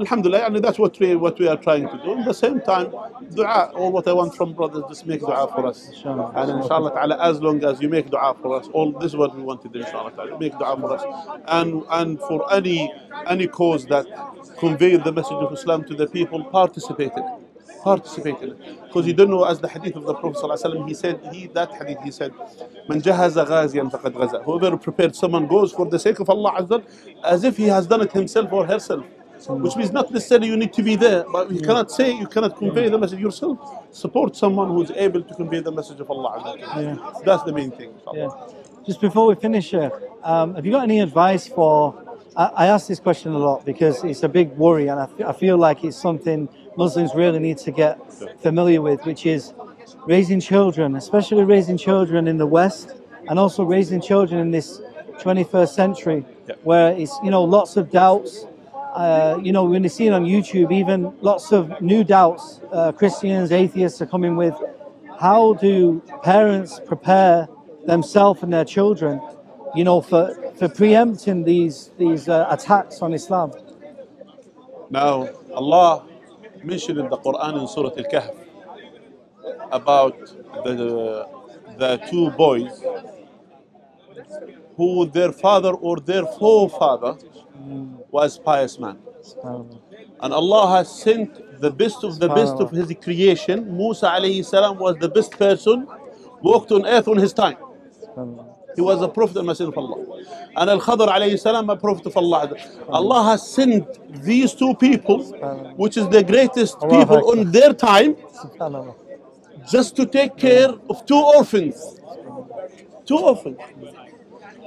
Alhamdulillah, 0.00 0.46
and 0.46 0.56
that's 0.64 0.78
what 0.78 0.98
we 1.00 1.16
what 1.16 1.38
we 1.38 1.48
are 1.48 1.56
trying 1.56 1.88
to 1.88 1.98
do. 2.04 2.18
At 2.20 2.26
the 2.26 2.34
same 2.34 2.60
time, 2.62 2.92
dua, 3.34 3.70
all 3.74 3.92
what 3.92 4.08
I 4.08 4.14
want 4.14 4.34
from 4.36 4.54
brothers, 4.54 4.84
just 4.88 5.06
make 5.06 5.20
dua 5.20 5.48
for 5.54 5.66
us. 5.66 5.90
And 6.04 6.50
inshallah 6.62 6.92
ta'ala, 6.94 7.18
as 7.22 7.40
long 7.42 7.64
as 7.64 7.80
you 7.82 7.90
make 7.90 8.10
dua 8.10 8.34
for 8.42 8.58
us, 8.60 8.68
all 8.72 8.92
this 8.92 9.12
is 9.12 9.16
what 9.16 9.36
we 9.36 9.42
wanted, 9.42 9.76
inshallah 9.76 10.12
ta'ala. 10.12 10.38
Make 10.40 10.58
dua 10.58 10.76
for 10.80 10.94
us. 10.96 11.04
And 11.48 11.84
and 11.90 12.20
for 12.20 12.52
any 12.52 12.92
any 13.28 13.48
cause 13.48 13.86
that 13.86 14.06
conveyed 14.58 15.04
the 15.04 15.12
message 15.12 15.32
of 15.46 15.52
Islam 15.52 15.84
to 15.86 15.94
the 15.96 16.08
people, 16.08 16.44
participate 16.44 17.12
in 17.16 17.24
it 17.24 17.41
participated 17.82 18.56
because 18.84 19.06
you 19.06 19.12
don't 19.12 19.30
know 19.30 19.44
as 19.44 19.60
the 19.60 19.68
hadith 19.68 19.96
of 19.96 20.04
the 20.04 20.14
Prophet 20.14 20.88
he 20.88 20.94
said 20.94 21.20
he 21.32 21.46
that 21.48 21.70
hadith 21.72 22.00
he 22.04 22.10
said 22.10 22.32
man 22.88 23.00
ghaziyan 23.02 23.90
faqad 23.90 24.12
ghaza. 24.12 24.42
Whoever 24.44 24.76
prepared 24.76 25.14
someone 25.16 25.46
goes 25.46 25.72
for 25.72 25.86
the 25.86 25.98
sake 25.98 26.20
of 26.20 26.30
Allah 26.30 26.52
Azza 26.60 26.84
as 27.24 27.44
if 27.44 27.56
he 27.56 27.64
has 27.64 27.86
done 27.86 28.02
it 28.02 28.12
himself 28.12 28.52
or 28.52 28.66
herself. 28.66 29.04
Which 29.48 29.74
means 29.74 29.90
not 29.90 30.12
necessarily 30.12 30.46
you 30.46 30.56
need 30.56 30.72
to 30.74 30.84
be 30.84 30.94
there 30.94 31.24
but 31.32 31.50
you 31.50 31.60
cannot 31.60 31.90
say 31.90 32.12
you 32.12 32.28
cannot 32.28 32.56
convey 32.56 32.88
the 32.88 32.98
message 32.98 33.18
yourself. 33.18 33.58
Support 33.90 34.36
someone 34.36 34.68
who's 34.68 34.92
able 34.92 35.22
to 35.22 35.34
convey 35.34 35.60
the 35.60 35.72
message 35.72 35.98
of 36.00 36.10
Allah 36.10 36.56
yeah. 36.58 36.96
that's 37.24 37.42
the 37.42 37.52
main 37.52 37.70
thing 37.72 37.92
yeah. 38.14 38.28
just 38.86 39.00
before 39.00 39.26
we 39.26 39.34
finish 39.34 39.74
uh, 39.74 39.90
um, 40.22 40.54
have 40.54 40.64
you 40.64 40.72
got 40.72 40.84
any 40.84 41.00
advice 41.00 41.46
for 41.48 41.76
I, 42.36 42.44
I 42.62 42.66
ask 42.66 42.86
this 42.86 43.00
question 43.00 43.32
a 43.32 43.38
lot 43.38 43.64
because 43.64 44.04
it's 44.04 44.22
a 44.22 44.28
big 44.28 44.50
worry 44.52 44.88
and 44.88 45.00
I 45.00 45.32
feel 45.32 45.58
like 45.58 45.84
it's 45.84 45.96
something 45.96 46.48
Muslims 46.76 47.14
really 47.14 47.38
need 47.38 47.58
to 47.58 47.70
get 47.70 47.98
familiar 48.40 48.80
with, 48.82 49.04
which 49.04 49.26
is 49.26 49.52
raising 50.06 50.40
children, 50.40 50.96
especially 50.96 51.44
raising 51.44 51.76
children 51.76 52.26
in 52.28 52.38
the 52.38 52.46
West, 52.46 52.94
and 53.28 53.38
also 53.38 53.62
raising 53.64 54.00
children 54.00 54.40
in 54.40 54.50
this 54.50 54.80
21st 55.20 55.74
century, 55.74 56.24
Yeah. 56.48 56.54
where 56.64 56.92
it's 56.92 57.16
you 57.22 57.30
know 57.30 57.44
lots 57.44 57.76
of 57.76 57.90
doubts. 57.90 58.46
Uh, 58.94 59.38
you 59.42 59.52
know, 59.52 59.64
when 59.64 59.82
you 59.82 59.88
see 59.88 60.06
it 60.06 60.12
on 60.12 60.24
YouTube, 60.24 60.70
even 60.72 61.12
lots 61.22 61.50
of 61.52 61.80
new 61.80 62.04
doubts. 62.04 62.60
Uh, 62.70 62.92
Christians, 62.92 63.50
atheists 63.50 64.02
are 64.02 64.06
coming 64.06 64.36
with. 64.36 64.54
How 65.18 65.54
do 65.54 66.02
parents 66.22 66.80
prepare 66.84 67.48
themselves 67.86 68.42
and 68.42 68.52
their 68.52 68.64
children, 68.66 69.20
you 69.74 69.84
know, 69.84 70.00
for, 70.02 70.34
for 70.58 70.68
preempting 70.68 71.44
these 71.44 71.90
these 71.96 72.28
uh, 72.28 72.46
attacks 72.50 73.00
on 73.02 73.14
Islam? 73.14 73.52
Now, 74.90 75.28
Allah 75.54 76.04
mentioned 76.64 76.98
in 76.98 77.08
the 77.08 77.18
Quran 77.18 77.60
in 77.60 77.68
Surah 77.68 77.90
Al-Kahf 77.96 78.34
about 79.70 80.18
the, 80.64 81.26
the 81.78 81.96
two 82.10 82.30
boys 82.32 82.82
who 84.76 85.06
their 85.06 85.32
father 85.32 85.72
or 85.72 85.96
their 85.98 86.24
forefather 86.26 87.16
was 88.10 88.38
pious 88.38 88.78
man. 88.78 88.98
And 90.20 90.32
Allah 90.32 90.76
has 90.76 91.02
sent 91.02 91.60
the 91.60 91.70
best 91.70 92.04
of 92.04 92.18
the 92.18 92.28
best 92.28 92.56
of 92.56 92.70
His 92.70 92.92
creation. 93.02 93.76
Musa 93.76 94.06
alayhi 94.06 94.44
salam 94.44 94.78
was 94.78 94.96
the 94.98 95.08
best 95.08 95.32
person, 95.32 95.86
walked 96.42 96.72
on 96.72 96.86
earth 96.86 97.08
on 97.08 97.16
his 97.18 97.32
time. 97.32 97.56
He 98.76 98.80
was 98.80 99.02
a 99.02 99.08
prophet 99.08 99.36
and 99.38 99.46
messenger 99.46 99.70
of 99.70 99.78
Allah. 99.78 99.98
And 100.56 100.70
Al 100.70 100.80
Khadr 100.80 101.08
alayhi 101.08 101.38
salam, 101.38 101.68
a 101.70 101.76
prophet 101.76 102.06
of 102.06 102.16
Allah. 102.16 102.52
Allah 102.88 103.22
has 103.24 103.48
sent 103.48 103.86
these 104.22 104.54
two 104.54 104.74
people, 104.74 105.22
which 105.76 105.96
is 105.96 106.08
the 106.08 106.22
greatest 106.22 106.80
people 106.80 107.30
on 107.30 107.50
their 107.50 107.72
time, 107.74 108.16
just 109.70 109.96
to 109.96 110.06
take 110.06 110.36
care 110.36 110.70
of 110.90 111.06
two 111.06 111.22
orphans. 111.38 112.00
Two 113.06 113.18
orphans. 113.18 113.58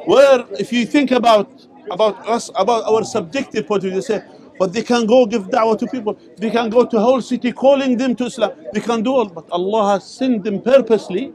Where, 0.06 0.46
if 0.60 0.72
you 0.72 0.86
think 0.86 1.12
about 1.12 1.50
about 1.92 2.28
us, 2.28 2.50
about 2.56 2.84
our 2.86 3.04
subjective 3.04 3.68
point 3.68 3.84
of 3.84 3.92
view, 3.92 4.02
they 4.02 4.02
say, 4.02 4.24
but 4.58 4.74
they 4.74 4.82
can 4.82 5.06
go 5.06 5.26
give 5.26 5.44
da'wah 5.48 5.78
to 5.80 5.88
people. 5.88 6.18
They 6.38 6.50
can 6.50 6.70
go 6.70 6.86
to 6.86 7.00
whole 7.00 7.22
city 7.22 7.52
calling 7.52 7.98
them 7.98 8.16
to 8.16 8.26
Islam. 8.26 8.52
They 8.74 8.80
can 8.80 9.04
do 9.04 9.14
all, 9.14 9.26
but 9.30 9.50
Allah 9.52 9.94
has 9.94 10.10
sent 10.10 10.44
them 10.44 10.62
purposely 10.62 11.34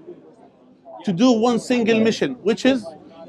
to 1.05 1.13
do 1.13 1.33
one 1.33 1.59
single 1.59 2.01
mission, 2.01 2.35
which 2.43 2.65
is 2.65 2.85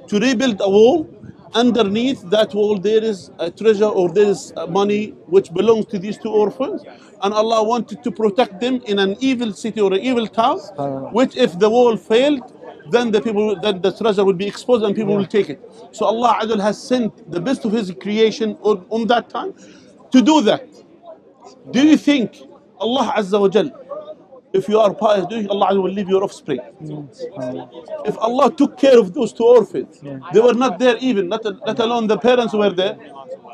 to 0.07 0.19
rebuild 0.19 0.61
a 0.61 0.69
wall. 0.69 1.09
Underneath 1.53 2.21
that 2.29 2.53
wall, 2.53 2.77
there 2.77 3.03
is 3.03 3.29
a 3.39 3.51
treasure 3.51 3.85
or 3.85 4.09
there 4.09 4.29
is 4.29 4.53
money 4.69 5.09
which 5.27 5.53
belongs 5.53 5.85
to 5.87 5.99
these 5.99 6.17
two 6.17 6.29
orphans. 6.29 6.81
And 7.23 7.33
Allah 7.33 7.63
wanted 7.63 8.03
to 8.03 8.11
protect 8.11 8.61
them 8.61 8.81
in 8.85 8.99
an 8.99 9.17
evil 9.19 9.51
city 9.51 9.81
or 9.81 9.93
an 9.93 9.99
evil 9.99 10.27
town, 10.27 10.59
which 11.11 11.35
if 11.35 11.59
the 11.59 11.69
wall 11.69 11.97
failed, 11.97 12.41
then 12.89 13.11
the 13.11 13.21
people, 13.21 13.59
then 13.59 13.81
the 13.81 13.91
treasure 13.91 14.23
will 14.23 14.33
be 14.33 14.47
exposed 14.47 14.83
and 14.83 14.95
people 14.95 15.15
will 15.15 15.25
take 15.25 15.49
it. 15.49 15.61
So 15.91 16.05
Allah 16.05 16.39
Jal 16.47 16.59
has 16.59 16.81
sent 16.81 17.29
the 17.31 17.39
best 17.39 17.65
of 17.65 17.73
His 17.73 17.91
creation 18.01 18.57
on, 18.61 18.85
on 18.89 19.07
that 19.07 19.29
time 19.29 19.53
to 20.11 20.21
do 20.21 20.41
that. 20.41 20.67
Do 21.71 21.85
you 21.85 21.97
think 21.97 22.37
Allah 22.79 23.13
Azza 23.15 23.39
wa 23.39 23.49
Jal, 23.49 23.69
if 24.53 24.67
you 24.69 24.79
are 24.79 24.93
pious, 24.93 25.25
Allah 25.25 25.31
Azza 25.31 25.49
wa 25.49 25.69
Jal 25.71 25.81
will 25.81 25.91
leave 25.91 26.09
your 26.09 26.23
offspring? 26.23 26.59
If 28.05 28.17
Allah 28.17 28.51
took 28.51 28.77
care 28.77 28.99
of 28.99 29.13
those 29.13 29.31
two 29.33 29.45
orphans, 29.45 30.01
they 30.33 30.39
were 30.41 30.53
not 30.53 30.77
there 30.79 30.97
even, 30.99 31.29
not, 31.29 31.43
let 31.65 31.79
alone 31.79 32.07
the 32.07 32.17
parents 32.17 32.53
were 32.53 32.69
there. 32.69 32.97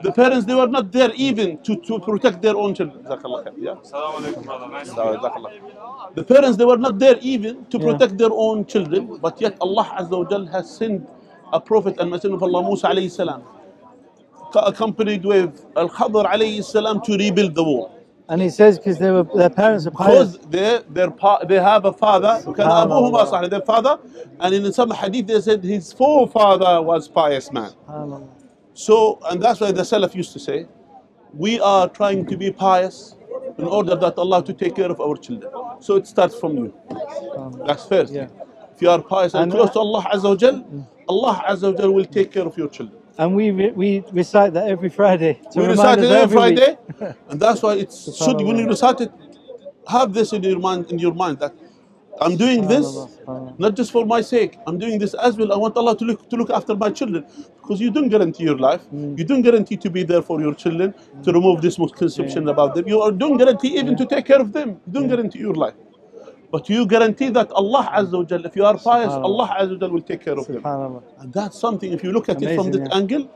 The 0.04 0.12
parents, 0.12 0.46
they 0.46 0.54
were 0.56 0.68
not 0.68 0.92
there 0.92 1.12
even 1.16 1.58
to, 1.64 1.76
to 1.76 2.00
protect 2.00 2.42
their 2.42 2.56
own 2.56 2.74
children. 2.76 3.04
Yeah? 3.58 3.76
The 6.16 6.24
parents, 6.28 6.58
they 6.58 6.66
were 6.66 6.78
not 6.78 7.00
there 7.00 7.18
even 7.22 7.66
to 7.66 7.78
Yeah. 7.80 7.86
protect 7.92 8.18
their 8.18 8.32
own 8.32 8.66
children, 8.66 9.18
but 9.22 9.40
yet 9.42 9.58
Allah 9.62 9.86
Azza 10.00 10.18
wa 10.18 10.26
Jal 10.30 10.46
has 10.48 10.70
sent 10.78 11.08
a 11.54 11.60
prophet 11.60 11.96
and 12.00 12.12
messenger 12.12 12.36
of 12.36 12.44
Allah, 12.44 12.64
Musa 12.64 12.88
alayhi 12.88 13.12
salam, 13.12 13.44
accompanied 14.56 15.24
with 15.26 15.66
Al 15.76 15.90
Khadr 15.90 16.26
alayhi 16.26 16.64
salam 16.64 17.02
to 17.02 17.18
rebuild 17.18 17.56
the 17.56 17.64
wall. 17.64 17.97
And 18.30 18.42
he 18.42 18.50
says 18.50 18.78
because 18.78 19.00
they 19.00 19.10
were 19.10 19.24
their 19.24 19.50
parents 19.50 19.88
are 19.88 19.92
pious. 19.92 20.38
Because 20.38 20.50
they 20.50 20.82
they 21.48 21.60
have 21.60 21.86
a 21.86 21.94
father. 21.94 22.42
Because 22.46 23.50
their 23.50 23.62
father, 23.62 24.00
and 24.40 24.54
in 24.54 24.74
some 24.74 24.92
hadith 24.92 25.28
they 25.28 25.40
said 25.42 25.64
his 25.64 25.94
forefather 25.94 26.82
was 26.82 27.08
pious 27.08 27.52
man. 27.52 27.72
So 28.74 29.20
and 29.30 29.42
that's 29.42 29.60
why 29.62 29.72
the 29.72 29.82
Salaf 29.82 30.14
used 30.14 30.34
to 30.34 30.40
say, 30.40 30.68
we 31.34 31.60
are 31.60 31.88
trying 31.90 32.26
to 32.26 32.38
be 32.38 32.52
pious 32.52 33.16
in 33.58 33.66
order 33.66 33.96
that 33.96 34.18
Allah 34.18 34.44
to 34.44 34.54
take 34.54 34.76
care 34.76 34.92
of 34.92 35.00
our 35.00 35.16
children. 35.16 35.52
So 35.80 35.96
it 35.96 36.06
starts 36.08 36.36
from 36.38 36.58
you. 36.58 36.74
That's 37.66 37.86
first. 37.86 38.14
Yeah. 38.14 38.28
If 38.76 38.82
you 38.82 38.90
are 38.90 39.02
pious 39.02 39.34
and, 39.34 39.44
and 39.44 39.52
close 39.52 39.72
to 39.72 39.80
Allah 39.80 40.04
Azza 40.14 40.24
wa 40.30 40.36
Jal, 40.36 40.54
mm. 40.54 40.86
Allah 41.08 41.44
Azza 41.48 41.72
wa 41.74 41.78
Jal 41.82 41.92
will 41.92 42.06
take 42.06 42.32
care 42.32 42.46
of 42.46 42.56
your 42.58 42.70
children. 42.70 43.02
And 43.18 43.36
we 43.36 43.52
re- 43.52 43.72
we 43.72 44.04
recite 44.12 44.54
that 44.54 44.68
every 44.68 44.90
Friday. 44.90 45.40
We 45.56 45.66
recite 45.66 46.00
it 46.00 46.12
every. 46.12 46.36
Friday, 46.38 46.78
and 47.30 47.40
that's 47.40 47.62
why 47.64 47.76
it's 47.76 48.16
should 48.18 48.42
when 48.42 48.58
you 48.58 48.68
recite 48.68 49.02
it, 49.02 49.12
have 49.88 50.14
this 50.14 50.34
in 50.34 50.44
your 50.44 50.60
mind 50.60 50.92
in 50.92 51.00
your 51.00 51.14
mind 51.14 51.40
that 51.40 51.54
I'm 52.22 52.36
doing 52.38 52.68
this 52.68 52.86
not 53.60 53.76
just 53.76 53.92
for 53.92 54.06
my 54.06 54.22
sake. 54.22 54.58
I'm 54.68 54.78
doing 54.78 55.00
this 55.00 55.14
as 55.16 55.38
well. 55.38 55.52
I 55.54 55.58
want 55.58 55.78
Allah 55.78 55.98
to 55.98 56.06
look 56.06 56.30
to 56.30 56.36
look 56.36 56.50
after 56.52 56.76
my 56.76 56.90
children 56.92 57.26
because 57.62 57.80
you 57.82 57.92
don't 57.92 58.10
guarantee 58.10 58.44
your 58.44 58.58
life. 58.58 58.82
Mm. 58.94 59.18
You 59.20 59.26
don't 59.26 59.42
guarantee 59.42 59.78
to 59.78 59.90
be 59.90 60.04
there 60.04 60.22
for 60.22 60.42
your 60.42 60.54
children 60.54 60.94
to 61.24 61.32
remove 61.34 61.62
this 61.62 61.80
misconception 61.80 62.50
about 62.50 62.76
them. 62.76 62.88
You 62.88 63.02
are- 63.02 63.12
don't 63.12 63.38
guarantee 63.38 63.78
even 63.80 63.96
to 63.98 64.06
take 64.06 64.26
care 64.26 64.42
of 64.42 64.54
them. 64.54 64.70
You 64.88 64.94
don't 65.00 65.08
guarantee 65.08 65.40
your 65.40 65.56
life. 65.56 65.76
But 66.50 66.70
you 66.70 66.86
guarantee 66.86 67.30
that 67.30 67.52
Allah 67.52 67.92
Azza 67.94 68.14
wa 68.14 68.48
if 68.48 68.56
you 68.56 68.66
are 68.66 68.78
pious, 68.78 69.12
Allah 69.12 69.56
Azza 69.60 69.82
wa 69.82 69.88
will 69.88 70.02
take 70.02 70.24
care 70.24 70.34
of. 70.34 70.48
Subhanallah. 70.48 71.04
And 71.20 71.34
that's 71.34 71.60
something, 71.60 71.92
if 71.92 72.04
you 72.04 72.12
look 72.12 72.30
at 72.30 72.42
it 72.42 72.56
from 72.56 72.68
Amazing, 72.68 72.84
that 72.84 72.90
yeah. 72.92 72.98
angle, 72.98 73.32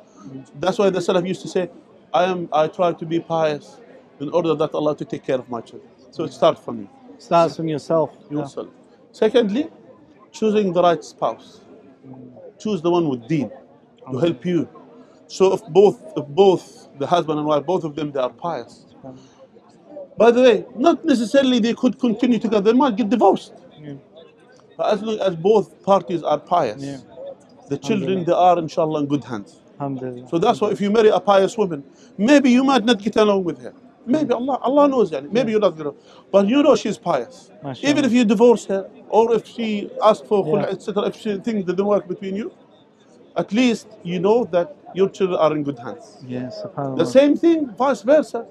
that's 0.59 0.77
why 0.77 0.89
the 0.89 0.99
Salaf 0.99 1.27
used 1.27 1.41
to 1.41 1.47
say, 1.47 1.69
I 2.13 2.25
am 2.25 2.47
I 2.53 2.67
try 2.67 2.93
to 2.93 3.05
be 3.05 3.19
pious 3.19 3.77
in 4.19 4.29
order 4.29 4.53
that 4.55 4.73
Allah 4.73 4.95
to 4.97 5.05
take 5.05 5.23
care 5.25 5.37
of 5.39 5.49
my 5.49 5.61
children. 5.61 5.89
So 6.11 6.23
it 6.23 6.33
starts 6.33 6.61
from 6.61 6.79
you, 6.81 6.89
Starts 7.17 7.55
from 7.57 7.67
yourself. 7.67 8.11
Yeah. 8.29 8.39
yourself. 8.39 8.67
Secondly, 9.11 9.69
choosing 10.31 10.71
the 10.73 10.81
right 10.81 11.03
spouse. 11.03 11.61
Choose 12.59 12.81
the 12.81 12.91
one 12.91 13.09
with 13.09 13.27
deen 13.27 13.51
to 14.11 14.17
help 14.19 14.45
you. 14.45 14.69
So 15.27 15.53
if 15.53 15.65
both, 15.67 16.01
if 16.17 16.27
both 16.27 16.89
the 16.99 17.07
husband 17.07 17.39
and 17.39 17.47
wife, 17.47 17.65
both 17.65 17.83
of 17.83 17.95
them, 17.95 18.11
they 18.11 18.19
are 18.19 18.29
pious. 18.29 18.85
By 20.17 20.31
the 20.31 20.41
way, 20.41 20.65
not 20.75 21.03
necessarily 21.05 21.59
they 21.59 21.73
could 21.73 21.99
continue 21.99 22.39
together. 22.39 22.71
They 22.71 22.77
might 22.77 22.95
get 22.95 23.09
divorced. 23.09 23.53
Yeah. 23.79 23.93
But 24.77 24.93
as 24.93 25.01
long 25.01 25.19
as 25.19 25.35
both 25.35 25.81
parties 25.83 26.23
are 26.23 26.37
pious, 26.39 26.83
Yeah. 26.83 26.97
the 27.69 27.77
children 27.77 28.23
they 28.25 28.33
are 28.33 28.57
inshallah 28.59 28.99
in 29.01 29.07
good 29.07 29.23
hands. 29.23 29.57
So 30.29 30.37
that's 30.37 30.61
why 30.61 30.69
if 30.69 30.79
you 30.79 30.91
marry 30.91 31.09
a 31.09 31.19
pious 31.19 31.57
woman, 31.57 31.83
maybe 32.17 32.51
you 32.51 32.63
might 32.63 32.85
not 32.85 32.99
get 32.99 33.15
along 33.15 33.43
with 33.45 33.59
her. 33.61 33.73
Maybe 34.05 34.31
Allah, 34.33 34.59
Allah 34.61 34.87
knows, 34.87 35.11
yani. 35.11 35.31
maybe 35.31 35.51
you're 35.51 35.59
not 35.59 35.77
gonna, 35.77 35.93
but 36.31 36.47
you 36.47 36.61
know 36.63 36.75
she's 36.75 36.97
pious. 36.97 37.51
Mashallah. 37.63 37.89
Even 37.91 38.05
if 38.05 38.11
you 38.11 38.25
divorce 38.25 38.65
her, 38.65 38.89
or 39.09 39.33
if 39.35 39.45
she 39.47 39.89
asks 40.03 40.27
for 40.27 40.43
khul, 40.43 40.61
Yeah. 40.61 40.69
etc., 40.73 41.03
if 41.07 41.15
she 41.15 41.37
things 41.37 41.65
didn't 41.65 41.85
work 41.85 42.07
between 42.07 42.35
you, 42.35 42.51
at 43.35 43.51
least 43.53 43.87
you 44.03 44.19
know 44.19 44.43
that 44.45 44.75
your 44.93 45.07
children 45.09 45.39
are 45.39 45.53
in 45.55 45.63
good 45.63 45.79
hands. 45.79 46.17
Yes. 46.27 46.63
The 46.97 47.05
same 47.05 47.35
thing, 47.37 47.69
vice 47.77 48.01
versa. 48.01 48.45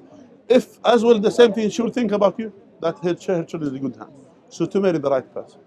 If 0.51 0.81
as 0.85 1.05
well 1.05 1.21
the 1.21 1.31
same 1.31 1.55
thing 1.55 1.71
she 1.71 1.83
will 1.83 1.93
think 1.93 2.13
about 2.13 2.39
you, 2.41 2.53
that 2.83 2.99
her, 3.01 3.11
her 3.11 3.45
children 3.45 3.63
is 3.63 3.75
in 3.75 3.83
good 3.83 3.97
hands. 3.97 4.27
So 4.49 4.67
to 4.67 4.81
marry 4.81 4.99
the 4.99 5.11
right 5.11 5.35
person. 5.35 5.61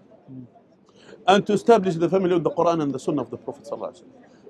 And 1.26 1.46
to 1.46 1.54
establish 1.54 1.96
the 1.96 2.08
family 2.10 2.34
with 2.34 2.44
the 2.44 2.50
Quran 2.50 2.82
and 2.82 2.92
the 2.92 2.98
Sunnah 3.00 3.22
of 3.22 3.30
the 3.30 3.38
Prophet. 3.38 3.66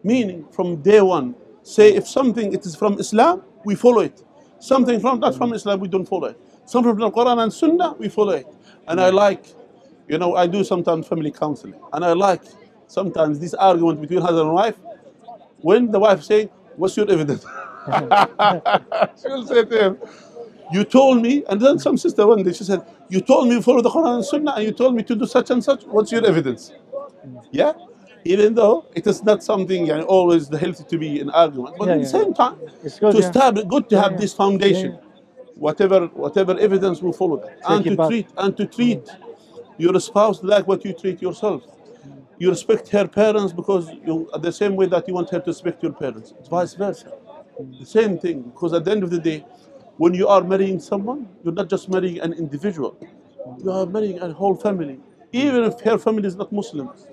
Meaning 0.05 0.47
from 0.53 0.83
day 0.83 1.01
one, 1.01 1.37
say 1.63 1.95
if 1.95 2.09
something 2.09 2.53
it 2.53 2.67
is 2.67 2.77
from 2.77 2.99
Islam, 2.99 3.43
we 3.65 3.77
follow 3.77 4.01
it. 4.01 4.25
Something 4.59 5.01
from 5.01 5.21
not 5.21 5.37
from 5.37 5.53
Islam, 5.55 5.81
we 5.81 5.89
don't 5.89 6.07
follow 6.07 6.29
it. 6.29 6.41
Something 6.67 6.93
from 6.93 7.01
the 7.01 7.13
Quran 7.13 7.43
and 7.43 7.53
Sunnah, 7.53 7.95
we 7.95 8.09
follow 8.09 8.33
it. 8.33 8.47
And 8.89 9.01
I 9.01 9.11
like, 9.11 9.47
you 10.09 10.19
know, 10.19 10.37
I 10.37 10.49
do 10.49 10.65
sometimes 10.65 11.07
family 11.07 11.31
counseling. 11.31 11.75
And 11.93 12.05
I 12.05 12.13
like 12.15 12.43
sometimes 12.89 13.39
this 13.39 13.55
argument 13.55 14.01
between 14.01 14.21
husband 14.21 14.47
and 14.47 14.55
wife. 14.55 14.77
When 15.61 15.91
the 15.93 16.01
wife 16.01 16.25
say, 16.25 16.51
What's 16.77 16.97
your 16.97 17.11
evidence? 17.11 17.45
she 19.23 19.29
will 19.29 19.47
say 19.47 19.65
to 19.65 19.85
him, 19.85 19.99
You 20.73 20.85
told 20.85 21.23
me, 21.23 21.45
and 21.49 21.61
then 21.61 21.79
some 21.79 21.97
sister 21.97 22.27
one 22.27 22.43
day 22.43 22.53
she 22.53 22.65
said, 22.65 22.83
You 23.09 23.21
told 23.21 23.49
me 23.49 23.57
to 23.57 23.63
follow 23.63 23.83
the 23.83 23.91
Quran 23.91 24.17
and 24.17 24.25
Sunnah, 24.25 24.53
and 24.57 24.65
you 24.65 24.73
told 24.73 24.95
me 24.95 25.03
to 25.03 25.15
do 25.15 25.27
such 25.27 25.51
and 25.51 25.63
such. 25.63 25.85
What's 25.85 26.11
your 26.11 26.25
evidence? 26.27 26.73
Yeah? 27.51 27.73
Even 28.25 28.55
though 28.55 28.87
it 28.95 29.07
is 29.07 29.23
not 29.23 29.43
something 29.45 29.87
yani, 29.87 30.05
always 30.07 30.49
the 30.49 30.57
healthy 30.59 30.85
to 30.85 30.99
be 30.99 31.21
in 31.21 31.29
argument, 31.31 31.77
but 31.79 31.89
Yeah, 31.89 31.95
at 31.95 31.99
the 31.99 32.05
yeah, 32.05 32.11
same 32.25 32.35
time, 32.35 32.57
It's 32.83 32.99
good, 32.99 33.13
to 33.13 33.19
yeah. 33.21 33.27
establish, 33.29 33.65
good 33.67 33.89
to 33.91 34.01
have 34.01 34.13
yeah. 34.13 34.19
this 34.19 34.33
foundation. 34.33 34.93
Yeah, 34.93 35.01
Whatever, 35.57 36.07
whatever 36.07 36.59
evidence 36.59 37.01
will 37.01 37.13
follow 37.13 37.37
that, 37.37 37.59
and 37.69 37.85
to 37.85 37.97
back. 37.97 38.09
treat 38.09 38.27
and 38.39 38.57
to 38.57 38.67
mm. 38.67 38.75
treat 38.75 39.09
your 39.79 40.01
spouse 40.01 40.43
like 40.43 40.67
what 40.67 40.85
you 40.85 40.93
treat 40.93 41.23
yourself. 41.23 41.63
You 42.39 42.51
respect 42.51 42.89
her 42.89 43.07
parents 43.07 43.53
because 43.53 43.89
you, 44.05 44.29
the 44.41 44.51
same 44.51 44.75
way 44.75 44.87
that 44.87 45.07
you 45.07 45.15
want 45.15 45.31
her 45.31 45.39
to 45.39 45.47
respect 45.47 45.83
your 45.83 45.93
parents. 45.93 46.33
It's 46.41 46.49
vice 46.49 46.75
versa. 46.75 47.13
Mm. 47.61 47.79
The 47.79 47.87
same 47.87 48.19
thing. 48.19 48.43
Because 48.43 48.73
at 48.73 48.85
the 48.85 48.91
end 48.91 49.05
of 49.05 49.11
the 49.11 49.21
day, 49.21 49.45
when 49.97 50.15
you 50.15 50.29
are 50.29 50.43
marrying 50.43 50.81
someone, 50.81 51.29
you're 51.43 51.53
not 51.55 51.69
just 51.69 51.89
marrying 51.89 52.21
an 52.21 52.33
individual. 52.33 52.97
You 53.63 53.71
are 53.71 53.87
marrying 53.87 54.21
a 54.21 54.33
whole 54.33 54.55
family. 54.55 54.99
Even 55.33 55.65
if 55.65 55.81
her 55.81 55.99
family 55.99 56.27
is 56.27 56.37
not 56.37 56.53
Muslims. 56.53 57.07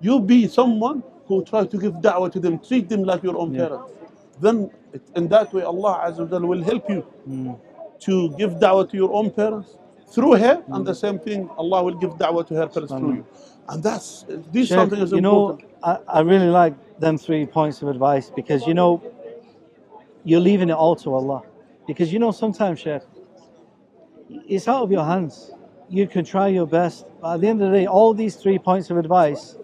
You 0.00 0.20
be 0.20 0.46
someone 0.48 1.02
who 1.26 1.44
try 1.44 1.64
to 1.64 1.78
give 1.78 1.94
da'wah 1.94 2.30
to 2.32 2.40
them, 2.40 2.58
treat 2.58 2.88
them 2.88 3.02
like 3.04 3.22
your 3.22 3.38
own 3.38 3.54
parents. 3.54 3.92
Then 4.40 4.70
in 5.16 5.28
that 5.28 5.52
way 5.52 5.62
Allah 5.62 6.02
Azza 6.06 6.18
wa 6.20 6.38
Jalla 6.38 6.46
will 6.46 6.62
help 6.62 6.88
you 6.90 7.00
hmm. 7.00 7.52
to 8.00 8.30
give 8.36 8.52
da'wah 8.54 8.90
to 8.90 8.96
your 8.96 9.12
own 9.12 9.30
parents 9.30 9.76
through 10.08 10.32
her, 10.34 10.62
and 10.68 10.86
the 10.86 10.92
hmm. 10.92 10.98
same 10.98 11.18
thing 11.18 11.48
Allah 11.56 11.82
will 11.84 11.94
give 11.94 12.10
da'wah 12.10 12.46
to 12.48 12.54
her 12.54 12.66
parents 12.66 12.92
through 12.92 13.14
you. 13.14 13.26
And 13.68 13.82
that's 13.82 14.26
this 14.52 14.68
Sheikh, 14.68 14.76
something 14.76 15.00
is 15.00 15.12
you 15.12 15.22
know. 15.22 15.58
I, 15.82 15.98
I 16.08 16.20
really 16.20 16.48
like 16.48 16.74
them 17.00 17.16
three 17.16 17.46
points 17.46 17.80
of 17.82 17.88
advice 17.88 18.30
because 18.34 18.66
you 18.66 18.74
know, 18.74 19.02
you're 20.24 20.40
leaving 20.40 20.68
it 20.68 20.74
all 20.74 20.96
to 20.96 21.14
Allah. 21.14 21.42
Because 21.86 22.12
you 22.12 22.18
know, 22.18 22.30
sometimes, 22.30 22.80
Sheikh, 22.80 23.02
it's 24.48 24.68
out 24.68 24.82
of 24.82 24.90
your 24.90 25.04
hands. 25.04 25.52
You 25.88 26.06
can 26.06 26.24
try 26.24 26.48
your 26.48 26.66
best, 26.66 27.04
but 27.20 27.34
at 27.34 27.40
the 27.40 27.48
end 27.48 27.62
of 27.62 27.70
the 27.70 27.78
day, 27.78 27.86
all 27.86 28.14
these 28.14 28.36
three 28.36 28.58
points 28.58 28.90
of 28.90 28.96
advice, 28.96 29.56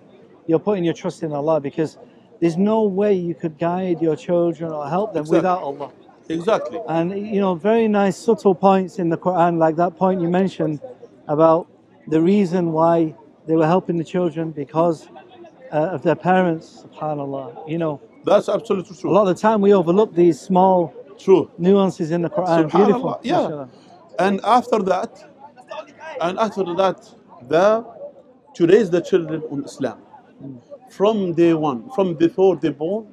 you're 0.46 0.59
putting 0.59 0.85
your 0.85 0.94
trust 0.94 1.22
in 1.22 1.33
Allah 1.33 1.61
because 1.61 1.96
there's 2.40 2.56
no 2.56 2.85
way 2.85 3.14
you 3.14 3.35
could 3.35 3.59
guide 3.59 4.00
your 4.02 4.16
children 4.16 4.70
or 4.72 4.88
help 4.88 5.12
them 5.14 5.22
Exactly. 5.22 5.38
without 5.38 5.62
Allah. 5.62 5.90
Exactly. 6.28 6.80
And 6.88 7.26
you 7.26 7.40
know, 7.40 7.54
very 7.54 7.88
nice 7.88 8.16
subtle 8.16 8.54
points 8.54 8.98
in 8.98 9.09
the 9.09 9.16
Quran, 9.16 9.59
like 9.59 9.76
that 9.76 9.96
point 9.96 10.20
you 10.20 10.28
mentioned 10.28 10.80
about 11.26 11.66
the 12.09 12.20
reason 12.20 12.72
why 12.72 13.14
they 13.46 13.56
were 13.56 13.66
helping 13.66 13.96
the 13.96 14.04
children 14.04 14.50
because 14.50 15.09
uh, 15.72 15.76
of 15.94 16.02
their 16.02 16.14
parents. 16.14 16.85
Subhanallah. 16.85 17.68
You 17.68 17.78
know, 17.78 18.00
That's 18.24 18.48
absolutely 18.48 18.96
true. 18.96 19.11
a 19.11 19.12
lot 19.12 19.26
of 19.28 19.35
the 19.37 19.40
time 19.40 19.61
we 19.61 19.72
overlook 19.72 20.14
these 20.14 20.38
small 20.40 20.94
True. 21.24 21.50
nuances 21.59 22.11
in 22.11 22.22
the 22.22 22.30
Quran. 22.30 22.70
Beautiful. 22.70 23.20
Yeah. 23.22 23.37
mashallah. 23.37 23.68
And 24.18 24.40
after 24.44 24.78
that, 24.92 25.12
and 26.20 26.38
after 26.38 26.64
that, 26.83 26.98
the 27.48 27.85
to 28.54 28.66
raise 28.66 28.90
the 28.90 29.00
children 29.00 29.42
on 29.50 29.64
Islam 29.64 29.98
from 30.90 31.33
day 31.35 31.54
one, 31.54 31.88
from 31.90 32.14
before 32.14 32.56
they're 32.56 32.72
born, 32.72 33.06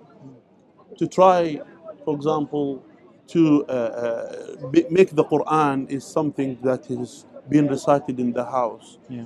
to 0.97 1.07
try, 1.07 1.61
for 2.03 2.15
example, 2.15 2.83
to 3.27 3.65
uh, 3.65 3.71
uh, 3.71 4.67
be- 4.67 4.85
make 4.89 5.11
the 5.11 5.23
Quran 5.23 5.89
is 5.89 6.03
something 6.05 6.57
that 6.63 6.89
is 6.89 7.25
being 7.49 7.67
recited 7.67 8.19
in 8.19 8.33
the 8.33 8.43
house. 8.43 8.97
Yeah. 9.09 9.25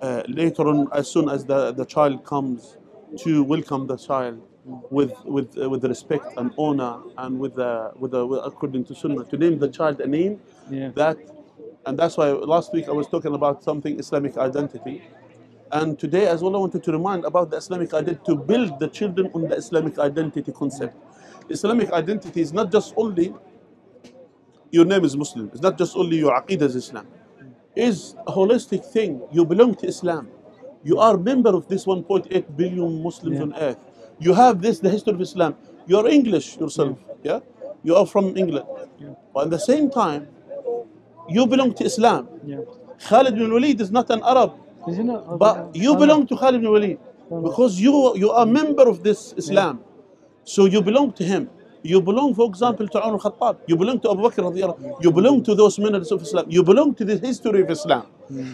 Uh, 0.00 0.22
later 0.28 0.68
on, 0.68 0.88
as 0.92 1.10
soon 1.10 1.28
as 1.28 1.44
the, 1.44 1.72
the 1.72 1.84
child 1.84 2.24
comes, 2.24 2.76
to 3.18 3.42
welcome 3.42 3.86
the 3.86 3.96
child 3.96 4.40
with 4.90 5.14
with 5.24 5.58
uh, 5.62 5.70
with 5.70 5.84
respect 5.84 6.26
and 6.38 6.52
honor 6.58 6.98
and 7.18 7.38
with 7.40 7.58
uh, 7.58 7.90
with, 7.96 8.14
uh, 8.14 8.26
with 8.26 8.40
according 8.44 8.84
to 8.86 8.94
Sunnah 8.94 9.24
to 9.26 9.36
name 9.38 9.58
the 9.58 9.68
child 9.68 10.00
a 10.00 10.08
name 10.08 10.40
Yeah. 10.70 10.90
that 10.94 11.18
and 11.86 11.98
that's 11.98 12.16
why 12.18 12.30
last 12.32 12.72
week 12.72 12.88
I 12.88 12.92
was 12.92 13.08
talking 13.08 13.34
about 13.34 13.62
something 13.64 13.98
Islamic 13.98 14.36
identity. 14.38 15.02
And 15.72 15.98
today 15.98 16.26
as 16.28 16.42
well 16.42 16.56
I 16.56 16.60
wanted 16.60 16.82
to 16.84 16.92
remind 16.92 17.24
about 17.26 17.50
the 17.50 17.58
Islamic 17.58 17.94
identity 17.94 18.22
to 18.26 18.36
build 18.36 18.78
the 18.80 18.88
children 18.88 19.30
on 19.34 19.48
the 19.48 19.56
Islamic 19.56 19.98
identity 19.98 20.52
concept. 20.52 20.96
Islamic 21.50 21.92
identity 21.92 22.40
is 22.42 22.52
not 22.52 22.72
just 22.72 22.94
only 22.96 23.34
your 24.70 24.84
name 24.86 25.04
is 25.04 25.16
Muslim, 25.16 25.50
it's 25.52 25.62
not 25.62 25.78
just 25.78 25.96
only 25.96 26.18
your 26.18 26.32
aqidah 26.40 26.62
is 26.62 26.76
Islam. 26.76 27.06
It's 27.76 28.14
a 28.26 28.32
holistic 28.32 28.84
thing. 28.86 29.22
You 29.32 29.44
belong 29.46 29.74
to 29.76 29.86
Islam. 29.88 30.28
You 30.84 30.98
are 30.98 31.16
a 31.16 31.18
member 31.18 31.50
of 31.50 31.68
this 31.68 31.86
1.8 31.86 32.56
billion 32.56 33.02
Muslims 33.02 33.36
Yeah. 33.38 33.44
on 33.44 33.54
earth. 33.54 33.78
You 34.18 34.34
have 34.34 34.60
this, 34.60 34.80
the 34.80 34.90
history 34.90 35.14
of 35.14 35.20
Islam. 35.20 35.54
You're 35.86 36.08
English 36.08 36.56
yourself, 36.58 36.98
yeah? 37.22 37.40
You 37.82 37.96
are 37.96 38.06
from 38.06 38.36
England. 38.36 38.66
But 39.32 39.44
at 39.44 39.50
the 39.50 39.58
same 39.58 39.90
time, 39.90 40.28
you 41.28 41.46
belong 41.46 41.74
to 41.74 41.84
Islam. 41.84 42.28
Yeah. 42.44 42.58
Khalid 43.08 43.34
bin 43.36 43.50
Walid 43.52 43.80
is 43.80 43.90
not 43.90 44.10
an 44.10 44.22
Arab? 44.22 44.54
Oh, 44.86 45.36
but 45.36 45.74
you 45.74 45.94
belong 45.96 46.26
to 46.26 46.36
Khalid 46.36 46.60
bin 46.60 46.70
Walid 46.70 46.98
because 47.30 47.80
you 47.80 48.16
you 48.16 48.30
are 48.30 48.42
a 48.42 48.46
member 48.46 48.88
of 48.88 49.02
this 49.02 49.34
Islam. 49.36 49.80
So 50.44 50.64
you 50.64 50.82
belong 50.82 51.12
to 51.12 51.24
him. 51.24 51.50
You 51.82 52.00
belong, 52.02 52.34
for 52.34 52.46
example, 52.48 52.88
to 52.88 52.98
Umar 52.98 53.20
al-Khattab. 53.24 53.60
You 53.66 53.76
belong 53.76 54.00
to 54.00 54.10
Abu 54.10 54.22
Bakr 54.22 54.42
radiallahu. 54.50 55.02
You 55.02 55.12
belong 55.12 55.42
to 55.44 55.54
those 55.54 55.78
minutes 55.78 56.10
of 56.10 56.22
Islam. 56.22 56.46
You 56.48 56.62
belong 56.64 56.94
to 56.96 57.04
the 57.04 57.16
history 57.18 57.62
of 57.62 57.70
Islam. 57.70 58.06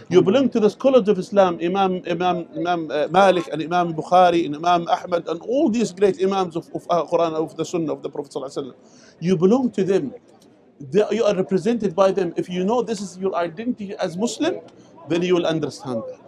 You 0.09 0.23
belong 0.23 0.51
to 0.51 0.61
the 0.61 0.71
scholars 0.71 1.09
of 1.09 1.19
Islam, 1.19 1.59
Imam 1.63 2.03
Imam 2.09 2.47
Imam 2.57 2.91
uh, 2.91 3.09
Malik 3.11 3.49
and 3.53 3.63
Imam 3.63 3.95
Bukhari 3.95 4.47
and 4.47 4.55
Imam 4.57 4.87
Ahmad 4.89 5.27
and 5.27 5.41
all 5.43 5.69
these 5.71 5.93
great 5.93 6.23
Imams 6.23 6.55
of, 6.55 6.69
of 6.75 6.87
uh, 6.91 7.05
Quran 7.07 7.33
of 7.35 7.57
the 7.57 7.65
Sunnah 7.65 7.93
of 7.93 8.03
the 8.03 8.11
Prophet 8.11 8.33
sallallahu. 8.33 8.75
You 9.21 9.37
belong 9.37 9.71
to 9.73 9.85
them. 9.85 10.15
They, 10.93 11.03
you 11.13 11.25
are 11.25 11.35
represented 11.35 11.95
by 11.95 12.13
them. 12.13 12.35
If 12.37 12.49
you 12.49 12.65
know 12.65 12.83
this 12.83 13.01
is 13.01 13.19
your 13.19 13.35
identity 13.35 13.95
as 13.99 14.17
Muslim, 14.17 14.61
then 15.09 15.23
you 15.23 15.35
will 15.35 15.47
understand 15.47 16.03
that. 16.09 16.21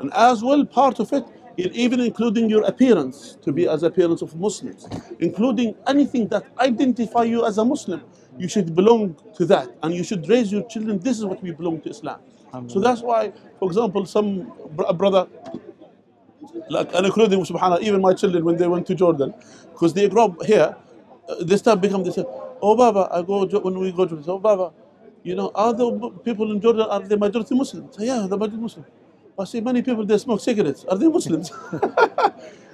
And 0.00 0.12
as 0.14 0.42
well, 0.44 0.64
part 0.64 1.00
of 1.00 1.12
it 1.12 1.24
even 1.58 2.00
including 2.00 2.50
your 2.50 2.64
appearance 2.64 3.36
to 3.42 3.52
be 3.52 3.68
as 3.68 3.82
appearance 3.82 4.22
of 4.22 4.36
Muslims, 4.36 4.88
including 5.20 5.74
anything 5.86 6.28
that 6.28 6.44
identify 6.60 7.24
you 7.24 7.44
as 7.46 7.58
a 7.58 7.64
Muslim, 7.64 8.02
you 8.38 8.48
should 8.48 8.74
belong 8.74 9.16
to 9.36 9.44
that, 9.46 9.68
and 9.82 9.94
you 9.94 10.04
should 10.04 10.28
raise 10.28 10.52
your 10.52 10.64
children. 10.68 10.98
This 11.00 11.18
is 11.18 11.24
what 11.26 11.42
we 11.42 11.52
belong 11.52 11.80
to 11.82 11.90
Islam. 11.90 12.20
So 12.68 12.80
that's 12.80 13.02
why, 13.02 13.32
for 13.60 13.68
example, 13.68 14.06
some 14.06 14.52
brother 14.96 15.28
like 16.70 16.94
and 16.94 17.06
including 17.06 17.40
subhanallah 17.44 17.80
even 17.82 18.00
my 18.00 18.14
children 18.14 18.44
when 18.44 18.56
they 18.56 18.68
went 18.68 18.86
to 18.86 18.94
jordan 18.94 19.34
because 19.72 19.94
they 19.94 20.08
grow 20.08 20.26
up 20.26 20.42
here 20.44 20.76
uh, 21.28 21.36
they 21.44 21.56
start 21.56 21.80
become 21.80 22.02
they 22.04 22.10
say 22.10 22.24
oh 22.62 22.76
baba 22.76 23.08
i 23.12 23.22
go 23.22 23.46
when 23.60 23.78
we 23.78 23.92
go 23.92 24.06
to 24.06 24.22
oh 24.28 24.38
baba 24.38 24.72
you 25.22 25.34
know 25.34 25.50
are 25.54 25.72
the 25.74 25.86
people 26.24 26.50
in 26.52 26.60
jordan 26.60 26.86
are 26.90 27.00
the 27.00 27.16
majority 27.16 27.54
muslim 27.54 27.88
I 27.94 27.98
say, 27.98 28.06
yeah 28.06 28.26
the 28.28 28.36
majority 28.36 28.58
muslim 28.62 28.86
I 29.38 29.44
see 29.44 29.60
many 29.60 29.82
people 29.82 30.04
they 30.04 30.18
smoke 30.18 30.40
cigarettes. 30.40 30.84
Are 30.84 30.96
they 30.96 31.08
Muslims? 31.08 31.50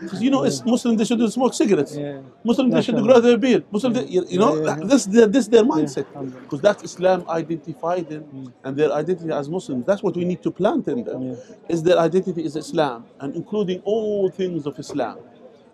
Because 0.01 0.23
you 0.23 0.31
know, 0.31 0.45
it's 0.45 0.65
Muslim 0.65 0.97
they 0.97 1.05
shouldn't 1.05 1.33
smoke 1.33 1.55
cigarettes. 1.55 1.97
Yeah. 1.97 2.21
Muslim 2.45 2.71
they 2.71 2.83
should 2.83 2.97
grow 2.97 3.21
their 3.21 3.37
beard. 3.37 3.65
Muslim, 3.73 3.93
they, 3.93 4.05
you, 4.05 4.39
know, 4.39 4.55
Yeah, 4.57 4.63
yeah, 4.63 4.77
yeah. 4.79 4.85
this 4.87 5.05
their 5.07 5.27
this 5.27 5.49
their 5.49 5.65
mindset. 5.65 6.07
Because 6.43 6.61
that's 6.61 6.83
Islam 6.85 7.25
identified 7.29 8.09
them 8.09 8.23
mm. 8.25 8.53
and 8.65 8.77
their 8.77 8.93
identity 8.93 9.33
as 9.33 9.49
Muslims. 9.49 9.85
That's 9.87 10.03
what 10.03 10.15
we 10.17 10.25
need 10.25 10.43
to 10.43 10.51
plant 10.51 10.87
in 10.89 11.03
them. 11.05 11.23
Yeah. 11.23 11.35
Is 11.69 11.83
their 11.83 11.99
identity 11.99 12.45
is 12.45 12.55
Islam 12.55 13.07
and 13.21 13.35
including 13.35 13.81
all 13.85 14.31
things 14.31 14.67
of 14.67 14.79
Islam. 14.79 15.19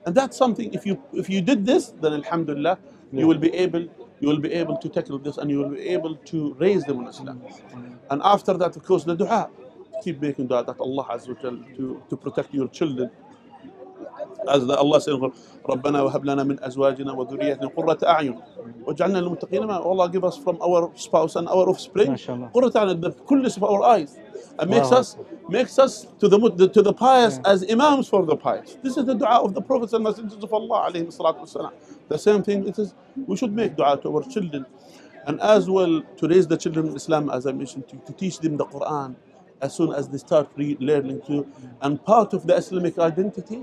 And 0.07 0.15
that's 0.15 0.37
something. 0.37 0.73
If 0.73 0.87
you 0.87 1.03
if 1.13 1.29
you 1.29 1.41
did 1.43 1.67
this, 1.67 1.93
then 2.01 2.13
Alhamdulillah, 2.15 2.79
you 3.13 3.27
will 3.27 3.39
be 3.47 3.53
able 3.55 3.83
you 4.21 4.29
will 4.29 4.39
be 4.49 4.53
able 4.53 4.77
to 4.79 4.89
tackle 4.89 5.19
this 5.19 5.37
and 5.37 5.51
you 5.51 5.59
will 5.59 5.71
be 5.71 5.87
able 5.97 6.17
to 6.33 6.55
raise 6.55 6.83
them 6.85 7.01
in 7.01 7.09
Islam. 7.09 7.43
Mm. 7.43 7.99
And 8.11 8.23
after 8.25 8.55
that, 8.55 8.75
of 8.77 8.83
course, 8.85 9.05
the 9.05 9.17
du'a. 9.17 9.51
Keep 10.05 10.21
making 10.21 10.47
dua 10.47 10.63
that 10.65 10.79
Allah 10.79 11.05
Azza 11.11 11.29
wa 11.29 11.41
Jal 11.41 11.57
to, 11.77 12.03
to 12.11 12.17
protect 12.17 12.53
your 12.53 12.69
children. 12.69 13.11
As 14.49 14.67
the 14.67 14.77
Allah 14.77 15.01
says, 15.01 15.15
ربنا 15.69 16.03
وهب 16.03 16.25
لنا 16.25 16.43
من 16.45 16.65
أزواجنا 16.65 17.13
وذريتنا 17.13 17.69
قرة 17.69 17.99
أعين 18.05 18.41
وجعلنا 18.87 19.19
للمتقين 19.19 19.65
ما 19.67 19.83
Allah 19.83 20.11
give 20.11 20.25
us 20.25 20.37
from 20.37 20.59
our 20.61 20.91
spouse 20.95 21.37
and 21.37 21.49
our 21.49 21.69
offspring. 21.71 22.15
قرة 22.55 22.73
أعين 22.77 23.01
the 23.01 23.13
coolness 23.27 23.57
of 23.57 23.65
our 23.65 23.83
eyes 23.83 24.19
and 24.59 24.71
makes 24.71 24.91
Wow. 24.91 24.99
us 24.99 25.17
makes 25.49 25.79
us 25.79 26.07
to 26.21 26.29
the 26.29 26.69
to 26.69 26.83
the 26.83 26.93
pious 26.93 27.41
as 27.47 27.65
imams 27.71 28.07
for 28.09 28.27
the 28.27 28.37
pious. 28.37 28.77
This 28.83 28.99
is 28.99 29.07
the 29.07 29.15
dua 29.15 29.41
of 29.43 29.55
the 29.55 29.63
prophets 29.63 29.95
and 29.95 30.05
messengers 30.05 30.43
of 30.43 30.53
Allah 30.53 30.91
عليهم 30.91 31.07
الصلاة 31.09 31.41
والسلام. 31.41 31.71
The 32.09 32.19
same 32.19 32.43
thing 32.43 32.69
it 32.69 32.79
is 32.79 32.93
we 33.27 33.37
should 33.39 33.55
make 33.55 33.75
dua 33.75 33.97
to 34.03 34.15
our 34.15 34.23
children 34.25 34.67
and 35.27 35.41
as 35.41 35.71
well 35.71 36.03
to 36.19 36.29
raise 36.29 36.47
the 36.47 36.59
children 36.59 36.89
in 36.89 36.97
Islam 36.97 37.31
as 37.31 37.47
I 37.47 37.53
mentioned 37.53 37.89
to, 37.89 37.97
to 37.97 38.13
teach 38.13 38.39
them 38.41 38.59
the 38.59 38.67
Quran 38.67 39.15
as 39.65 39.75
soon 39.79 39.93
as 39.99 40.09
they 40.13 40.19
start 40.19 40.47
learning 40.91 41.21
to 41.29 41.37
and 41.83 42.05
part 42.13 42.31
of 42.37 42.47
the 42.49 42.55
Islamic 42.63 42.99
identity 43.11 43.59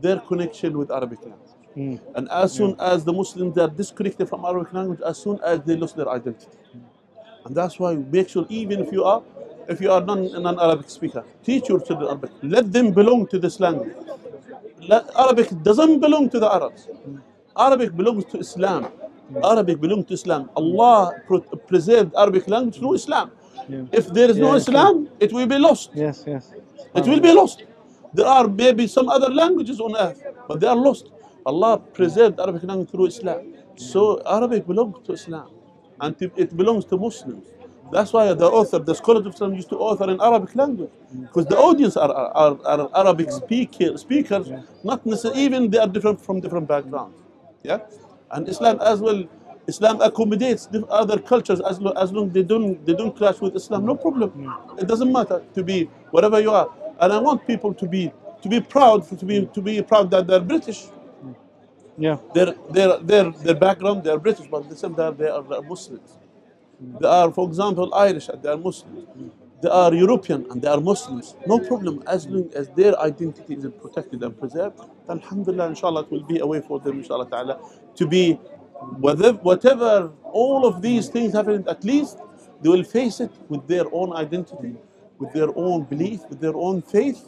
their 0.00 0.18
connection 0.30 0.76
with 0.80 0.90
Arabic 0.90 1.20
language. 1.28 1.54
Hmm. 1.76 1.96
And 2.16 2.28
as 2.30 2.52
soon 2.58 2.74
as 2.90 3.04
the 3.08 3.12
Muslims 3.12 3.56
are 3.64 3.68
disconnected 3.68 4.28
from 4.28 4.44
Arabic 4.50 4.72
language, 4.78 5.00
as 5.12 5.16
soon 5.24 5.40
as 5.52 5.60
they 5.68 5.76
lose 5.76 5.92
their 5.92 6.08
identity. 6.08 6.58
And 7.44 7.54
that's 7.54 7.78
why 7.78 7.94
make 8.16 8.28
sure 8.34 8.46
even 8.48 8.80
if 8.84 8.92
you 8.92 9.04
are 9.12 9.22
if 9.68 9.80
you 9.84 9.90
are 9.94 10.02
non 10.10 10.20
non 10.46 10.60
Arabic 10.66 10.90
speaker, 10.98 11.24
teach 11.48 11.68
your 11.70 11.80
children 11.86 12.08
Arabic. 12.08 12.30
Let 12.56 12.72
them 12.76 12.92
belong 13.00 13.26
to 13.32 13.38
this 13.38 13.58
language. 13.60 13.94
Let, 14.90 15.04
Arabic 15.24 15.48
doesn't 15.68 16.00
belong 16.00 16.28
to 16.34 16.38
the 16.44 16.50
Arabs. 16.58 16.88
Arabic 17.66 17.96
belongs 17.96 18.24
to 18.32 18.38
Islam. 18.46 18.84
Hmm. 18.84 19.44
Arabic 19.52 19.80
belongs 19.86 20.06
to 20.10 20.14
Islam. 20.20 20.50
Allah 20.60 21.00
preserved 21.72 22.14
Arabic 22.24 22.46
language 22.54 22.78
through 22.78 22.94
Islam. 23.02 23.30
If 23.92 24.08
there 24.12 24.30
is 24.30 24.38
no 24.38 24.52
Yeah, 24.52 24.56
Islam, 24.58 25.08
it 25.20 25.32
will 25.32 25.46
be 25.46 25.58
lost. 25.58 25.90
Yes, 25.94 26.24
yes. 26.26 26.52
It 26.94 27.06
will 27.06 27.20
be 27.20 27.32
lost. 27.32 27.64
There 28.14 28.26
are 28.26 28.48
maybe 28.48 28.86
some 28.86 29.08
other 29.08 29.28
languages 29.28 29.80
on 29.80 29.96
earth, 29.96 30.22
but 30.48 30.60
they 30.60 30.66
are 30.66 30.76
lost. 30.76 31.10
Allah 31.44 31.78
preserved 31.78 32.40
Arabic 32.40 32.62
language 32.64 32.90
through 32.90 33.06
Islam. 33.06 33.54
So 33.76 34.22
Arabic 34.26 34.66
belongs 34.66 34.96
to 35.06 35.12
Islam 35.12 35.48
and 36.00 36.14
it 36.36 36.56
belongs 36.56 36.84
to 36.86 36.96
Muslims. 36.96 37.46
That's 37.92 38.12
why 38.12 38.32
the 38.34 38.46
author, 38.46 38.78
the 38.80 38.94
scholars 38.94 39.26
of 39.26 39.34
Islam 39.34 39.54
used 39.54 39.68
to 39.68 39.76
author 39.78 40.10
in 40.10 40.20
Arabic 40.20 40.54
language 40.56 40.90
because 41.20 41.46
the 41.46 41.56
audience 41.56 41.96
are, 41.96 42.10
are, 42.12 42.58
are 42.66 42.90
Arabic 42.96 43.30
speaker, 43.30 43.96
speakers, 43.96 44.50
not 44.82 45.06
necessarily, 45.06 45.42
even 45.42 45.70
they 45.70 45.78
are 45.78 45.86
different 45.86 46.20
from 46.20 46.40
different 46.40 46.66
backgrounds. 46.66 47.16
Yeah? 47.62 47.78
And 48.32 48.48
Islam 48.48 48.80
as 48.80 49.00
well, 49.00 49.24
Islam 49.68 50.00
accommodates 50.00 50.68
other 50.90 51.18
cultures 51.18 51.60
as 51.60 51.80
long 51.80 51.94
as 51.96 52.12
long 52.12 52.30
they 52.30 52.42
don't 52.42 52.84
they 52.86 52.94
don't 52.94 53.16
clash 53.16 53.40
with 53.40 53.56
Islam. 53.56 53.86
No 53.86 53.94
problem. 53.96 54.30
Hmm. 54.30 54.78
It 54.78 54.86
doesn't 54.86 55.12
matter 55.12 55.42
to 55.54 55.62
be 55.62 55.84
whatever 56.10 56.40
you 56.40 56.50
are. 56.50 56.68
And 57.00 57.12
I 57.12 57.18
want 57.18 57.46
people 57.46 57.74
to 57.74 57.86
be 57.86 58.12
to 58.42 58.48
be 58.48 58.60
proud 58.60 59.06
to 59.18 59.24
be 59.24 59.46
to 59.46 59.60
be 59.62 59.82
proud 59.82 60.10
that 60.12 60.26
they're 60.26 60.40
British. 60.40 60.84
Hmm. 60.86 61.32
Yeah. 61.98 62.18
Their 62.34 62.54
their 62.70 62.98
their 62.98 63.30
their 63.30 63.54
background 63.54 64.04
they're 64.04 64.18
British, 64.20 64.46
but 64.48 64.64
at 64.64 64.70
the 64.70 64.76
same 64.76 64.94
time 64.94 65.16
they 65.16 65.28
are, 65.28 65.42
they 65.42 65.56
are 65.56 65.62
Muslims. 65.62 66.10
Hmm. 66.80 66.96
They 67.00 67.08
are, 67.08 67.32
for 67.32 67.48
example, 67.48 67.92
Irish 67.94 68.28
and 68.28 68.42
they 68.42 68.50
are 68.50 68.58
Muslims. 68.58 69.08
They 69.62 69.70
are 69.70 69.94
European 69.94 70.46
and 70.50 70.62
they 70.62 70.68
are 70.68 70.80
Muslims. 70.80 71.34
No 71.46 71.58
problem 71.58 72.02
as 72.06 72.26
long 72.26 72.50
as 72.54 72.68
their 72.70 72.98
identity 73.00 73.54
is 73.54 73.66
protected 73.82 74.22
and 74.22 74.38
preserved. 74.38 74.80
Alhamdulillah, 75.08 75.68
inshallah, 75.68 76.02
it 76.02 76.10
will 76.12 76.24
be 76.24 76.38
a 76.40 76.46
way 76.46 76.60
for 76.60 76.78
them, 76.78 76.98
inshallah 76.98 77.28
ta'ala, 77.30 77.58
to 77.96 78.06
be 78.06 78.38
whatever, 79.42 80.12
all 80.24 80.66
of 80.66 80.82
these 80.82 81.08
things 81.08 81.32
happen, 81.34 81.66
at 81.68 81.84
least 81.84 82.18
they 82.62 82.68
will 82.68 82.84
face 82.84 83.20
it 83.20 83.30
with 83.48 83.66
their 83.68 83.84
own 83.92 84.12
identity, 84.14 84.76
with 85.18 85.32
their 85.32 85.48
own 85.56 85.84
belief, 85.84 86.20
with 86.28 86.40
their 86.40 86.56
own 86.56 86.82
faith. 86.82 87.24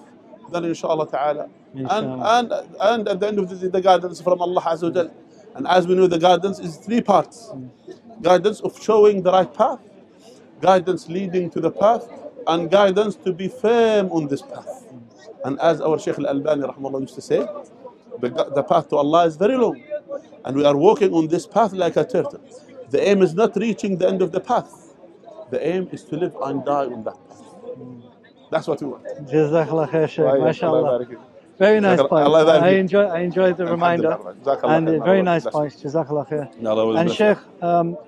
Then 0.52 0.64
inshallah 0.64 1.11
ta'ala. 1.11 1.48
And, 1.74 1.80
Inshallah. 1.82 2.38
and, 2.40 2.52
and 2.80 3.08
at 3.08 3.20
the 3.20 3.28
end 3.28 3.38
of 3.38 3.48
the 3.48 3.56
day, 3.56 3.68
the 3.68 3.80
guidance 3.80 4.20
from 4.20 4.40
Allah 4.40 4.62
Azza 4.62 4.94
wa. 4.94 5.11
And 5.54 5.66
as 5.68 5.87
we 5.87 5.94
know, 5.94 6.06
the 6.06 6.18
guidance 6.18 6.58
is 6.61 6.76
three 6.76 7.00
parts 7.02 7.52
guidance 8.22 8.61
of 8.61 8.80
showing 8.82 9.22
the 9.22 9.32
right 9.32 9.52
path, 9.52 9.80
guidance 10.61 11.08
leading 11.08 11.50
to 11.50 11.61
the 11.61 11.70
path, 11.70 12.08
and 12.46 12.70
guidance 12.70 13.16
to 13.16 13.32
be 13.32 13.48
firm 13.48 14.11
on 14.12 14.28
this 14.28 14.42
path. 14.42 14.87
And 15.44 15.58
as 15.61 15.80
our 15.80 15.98
Shaykh 15.98 16.18
Al 16.18 16.26
Albani 16.28 16.62
rahmallah 16.64 17.00
used 17.02 17.14
to 17.14 17.20
say, 17.22 17.46
the, 18.20 18.30
the 18.54 18.62
path 18.64 18.88
to 18.90 18.96
Allah 18.96 19.26
is 19.26 19.37
very 19.37 19.56
long, 19.56 19.80
and 20.44 20.57
we 20.57 20.64
are 20.64 20.77
walking 20.77 21.12
on 21.12 21.29
this 21.29 21.46
path 21.46 21.72
like 21.72 21.96
a 21.96 22.05
turtle. 22.05 22.40
The 22.90 23.07
aim 23.09 23.22
is 23.22 23.35
not 23.35 23.55
reaching 23.57 23.98
the 23.98 24.09
end 24.09 24.22
of 24.22 24.33
the 24.33 24.40
path, 24.40 24.94
the 25.51 25.64
aim 25.66 25.88
is 25.92 26.05
to 26.05 26.16
live 26.16 26.35
and 26.42 26.64
die 26.64 26.87
on 26.87 27.05
that 27.05 27.18
path. 27.29 27.42
That's 28.51 28.66
what 28.66 28.81
we 28.81 28.88
want. 28.88 29.05
Jazakallah 29.29 29.88
khair, 29.88 30.09
Sheikh. 30.09 30.24
Allah 30.24 30.38
MashaAllah. 30.51 31.07
barik. 31.07 31.18
Very 31.59 31.81
nice 31.81 31.98
Allah- 31.98 32.09
point. 32.09 32.24
Allah 32.24 32.44
barik 32.46 32.62
I 32.62 32.68
enjoy 32.70 33.05
I 33.05 33.20
enjoyed 33.20 33.57
the 33.57 33.66
reminder. 33.66 34.12
And 34.12 34.88
khair. 34.88 35.05
very 35.05 35.22
nice 35.22 35.42
bless 35.42 35.55
points. 35.55 35.83
Jazakallah 35.83 36.29
khair. 36.29 36.44
you. 36.61 36.96
And 36.96 37.09
bless. 37.09 37.12
Sheikh, 37.16 37.38
um, 37.62 37.98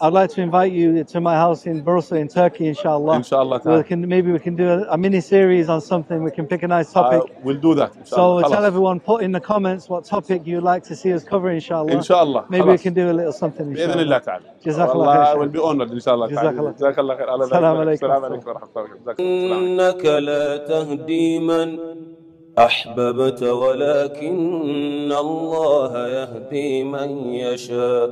I'd 0.00 0.12
like 0.12 0.28
to 0.32 0.42
invite 0.42 0.72
you 0.74 1.04
to 1.04 1.20
my 1.22 1.36
house 1.36 1.64
in 1.64 1.82
Bursa 1.82 2.20
in 2.20 2.28
Turkey, 2.28 2.66
inshallah. 2.68 3.14
Inshallah 3.16 3.56
We 3.64 3.70
ta'ala. 3.70 3.84
can, 3.84 4.06
maybe 4.06 4.30
we 4.30 4.38
can 4.38 4.54
do 4.54 4.68
a, 4.68 4.78
a 4.94 4.98
mini 4.98 5.22
series 5.22 5.70
on 5.70 5.80
something. 5.80 6.22
We 6.22 6.30
can 6.30 6.46
pick 6.46 6.62
a 6.62 6.68
nice 6.68 6.92
topic. 6.92 7.22
Uh, 7.22 7.40
we'll 7.42 7.56
do 7.68 7.74
that. 7.76 7.92
so 7.94 8.02
inshallah. 8.02 8.42
tell 8.42 8.50
Khalas. 8.60 8.66
everyone, 8.66 9.00
put 9.00 9.22
in 9.22 9.32
the 9.32 9.40
comments 9.40 9.88
what 9.88 10.04
topic 10.04 10.42
you'd 10.46 10.62
like 10.72 10.82
to 10.90 10.94
see 10.94 11.14
us 11.14 11.24
cover, 11.24 11.48
inshallah. 11.50 11.92
Inshallah. 11.92 12.44
Maybe 12.50 12.66
we 12.66 12.74
Khalas. 12.74 12.82
can 12.82 12.92
do 12.92 13.10
a 13.10 13.14
little 13.20 13.32
something, 13.32 13.66
باذن 13.72 13.78
inshallah. 13.78 14.02
الله 14.04 14.18
تعالى 14.18 14.44
جزاك 14.66 14.90
الله 14.90 14.98
والله 15.08 15.24
خير. 15.24 15.38
will 15.38 15.48
be 15.48 15.58
honored 15.58 15.90
ان 15.92 16.00
شاء 16.00 16.14
الله 16.14 16.26
تعالى 16.34 16.50
جزاك 16.50 16.58
الله 16.58 16.70
خير. 16.72 16.76
جزاك 16.78 16.98
الله 16.98 17.16
خير 17.16 17.34
الله 17.34 17.44
السلام 17.44 17.74
يبارك 17.74 17.98
فيك. 17.98 18.04
عليكم. 18.04 18.16
السلام 18.20 18.24
عليكم 18.24 18.48
ورحمه 18.50 18.68
الله 18.68 18.82
وبركاته 18.82 19.00
جزاك 19.02 19.20
الله 19.20 19.56
خير. 19.56 19.90
إنك 19.90 20.04
لا 20.28 20.56
تهدي 20.56 21.38
من 21.38 21.78
أحببت 22.58 23.42
ولكن 23.42 25.12
الله 25.12 26.08
يهدي 26.08 26.84
من 26.84 27.10
يشاء 27.34 28.10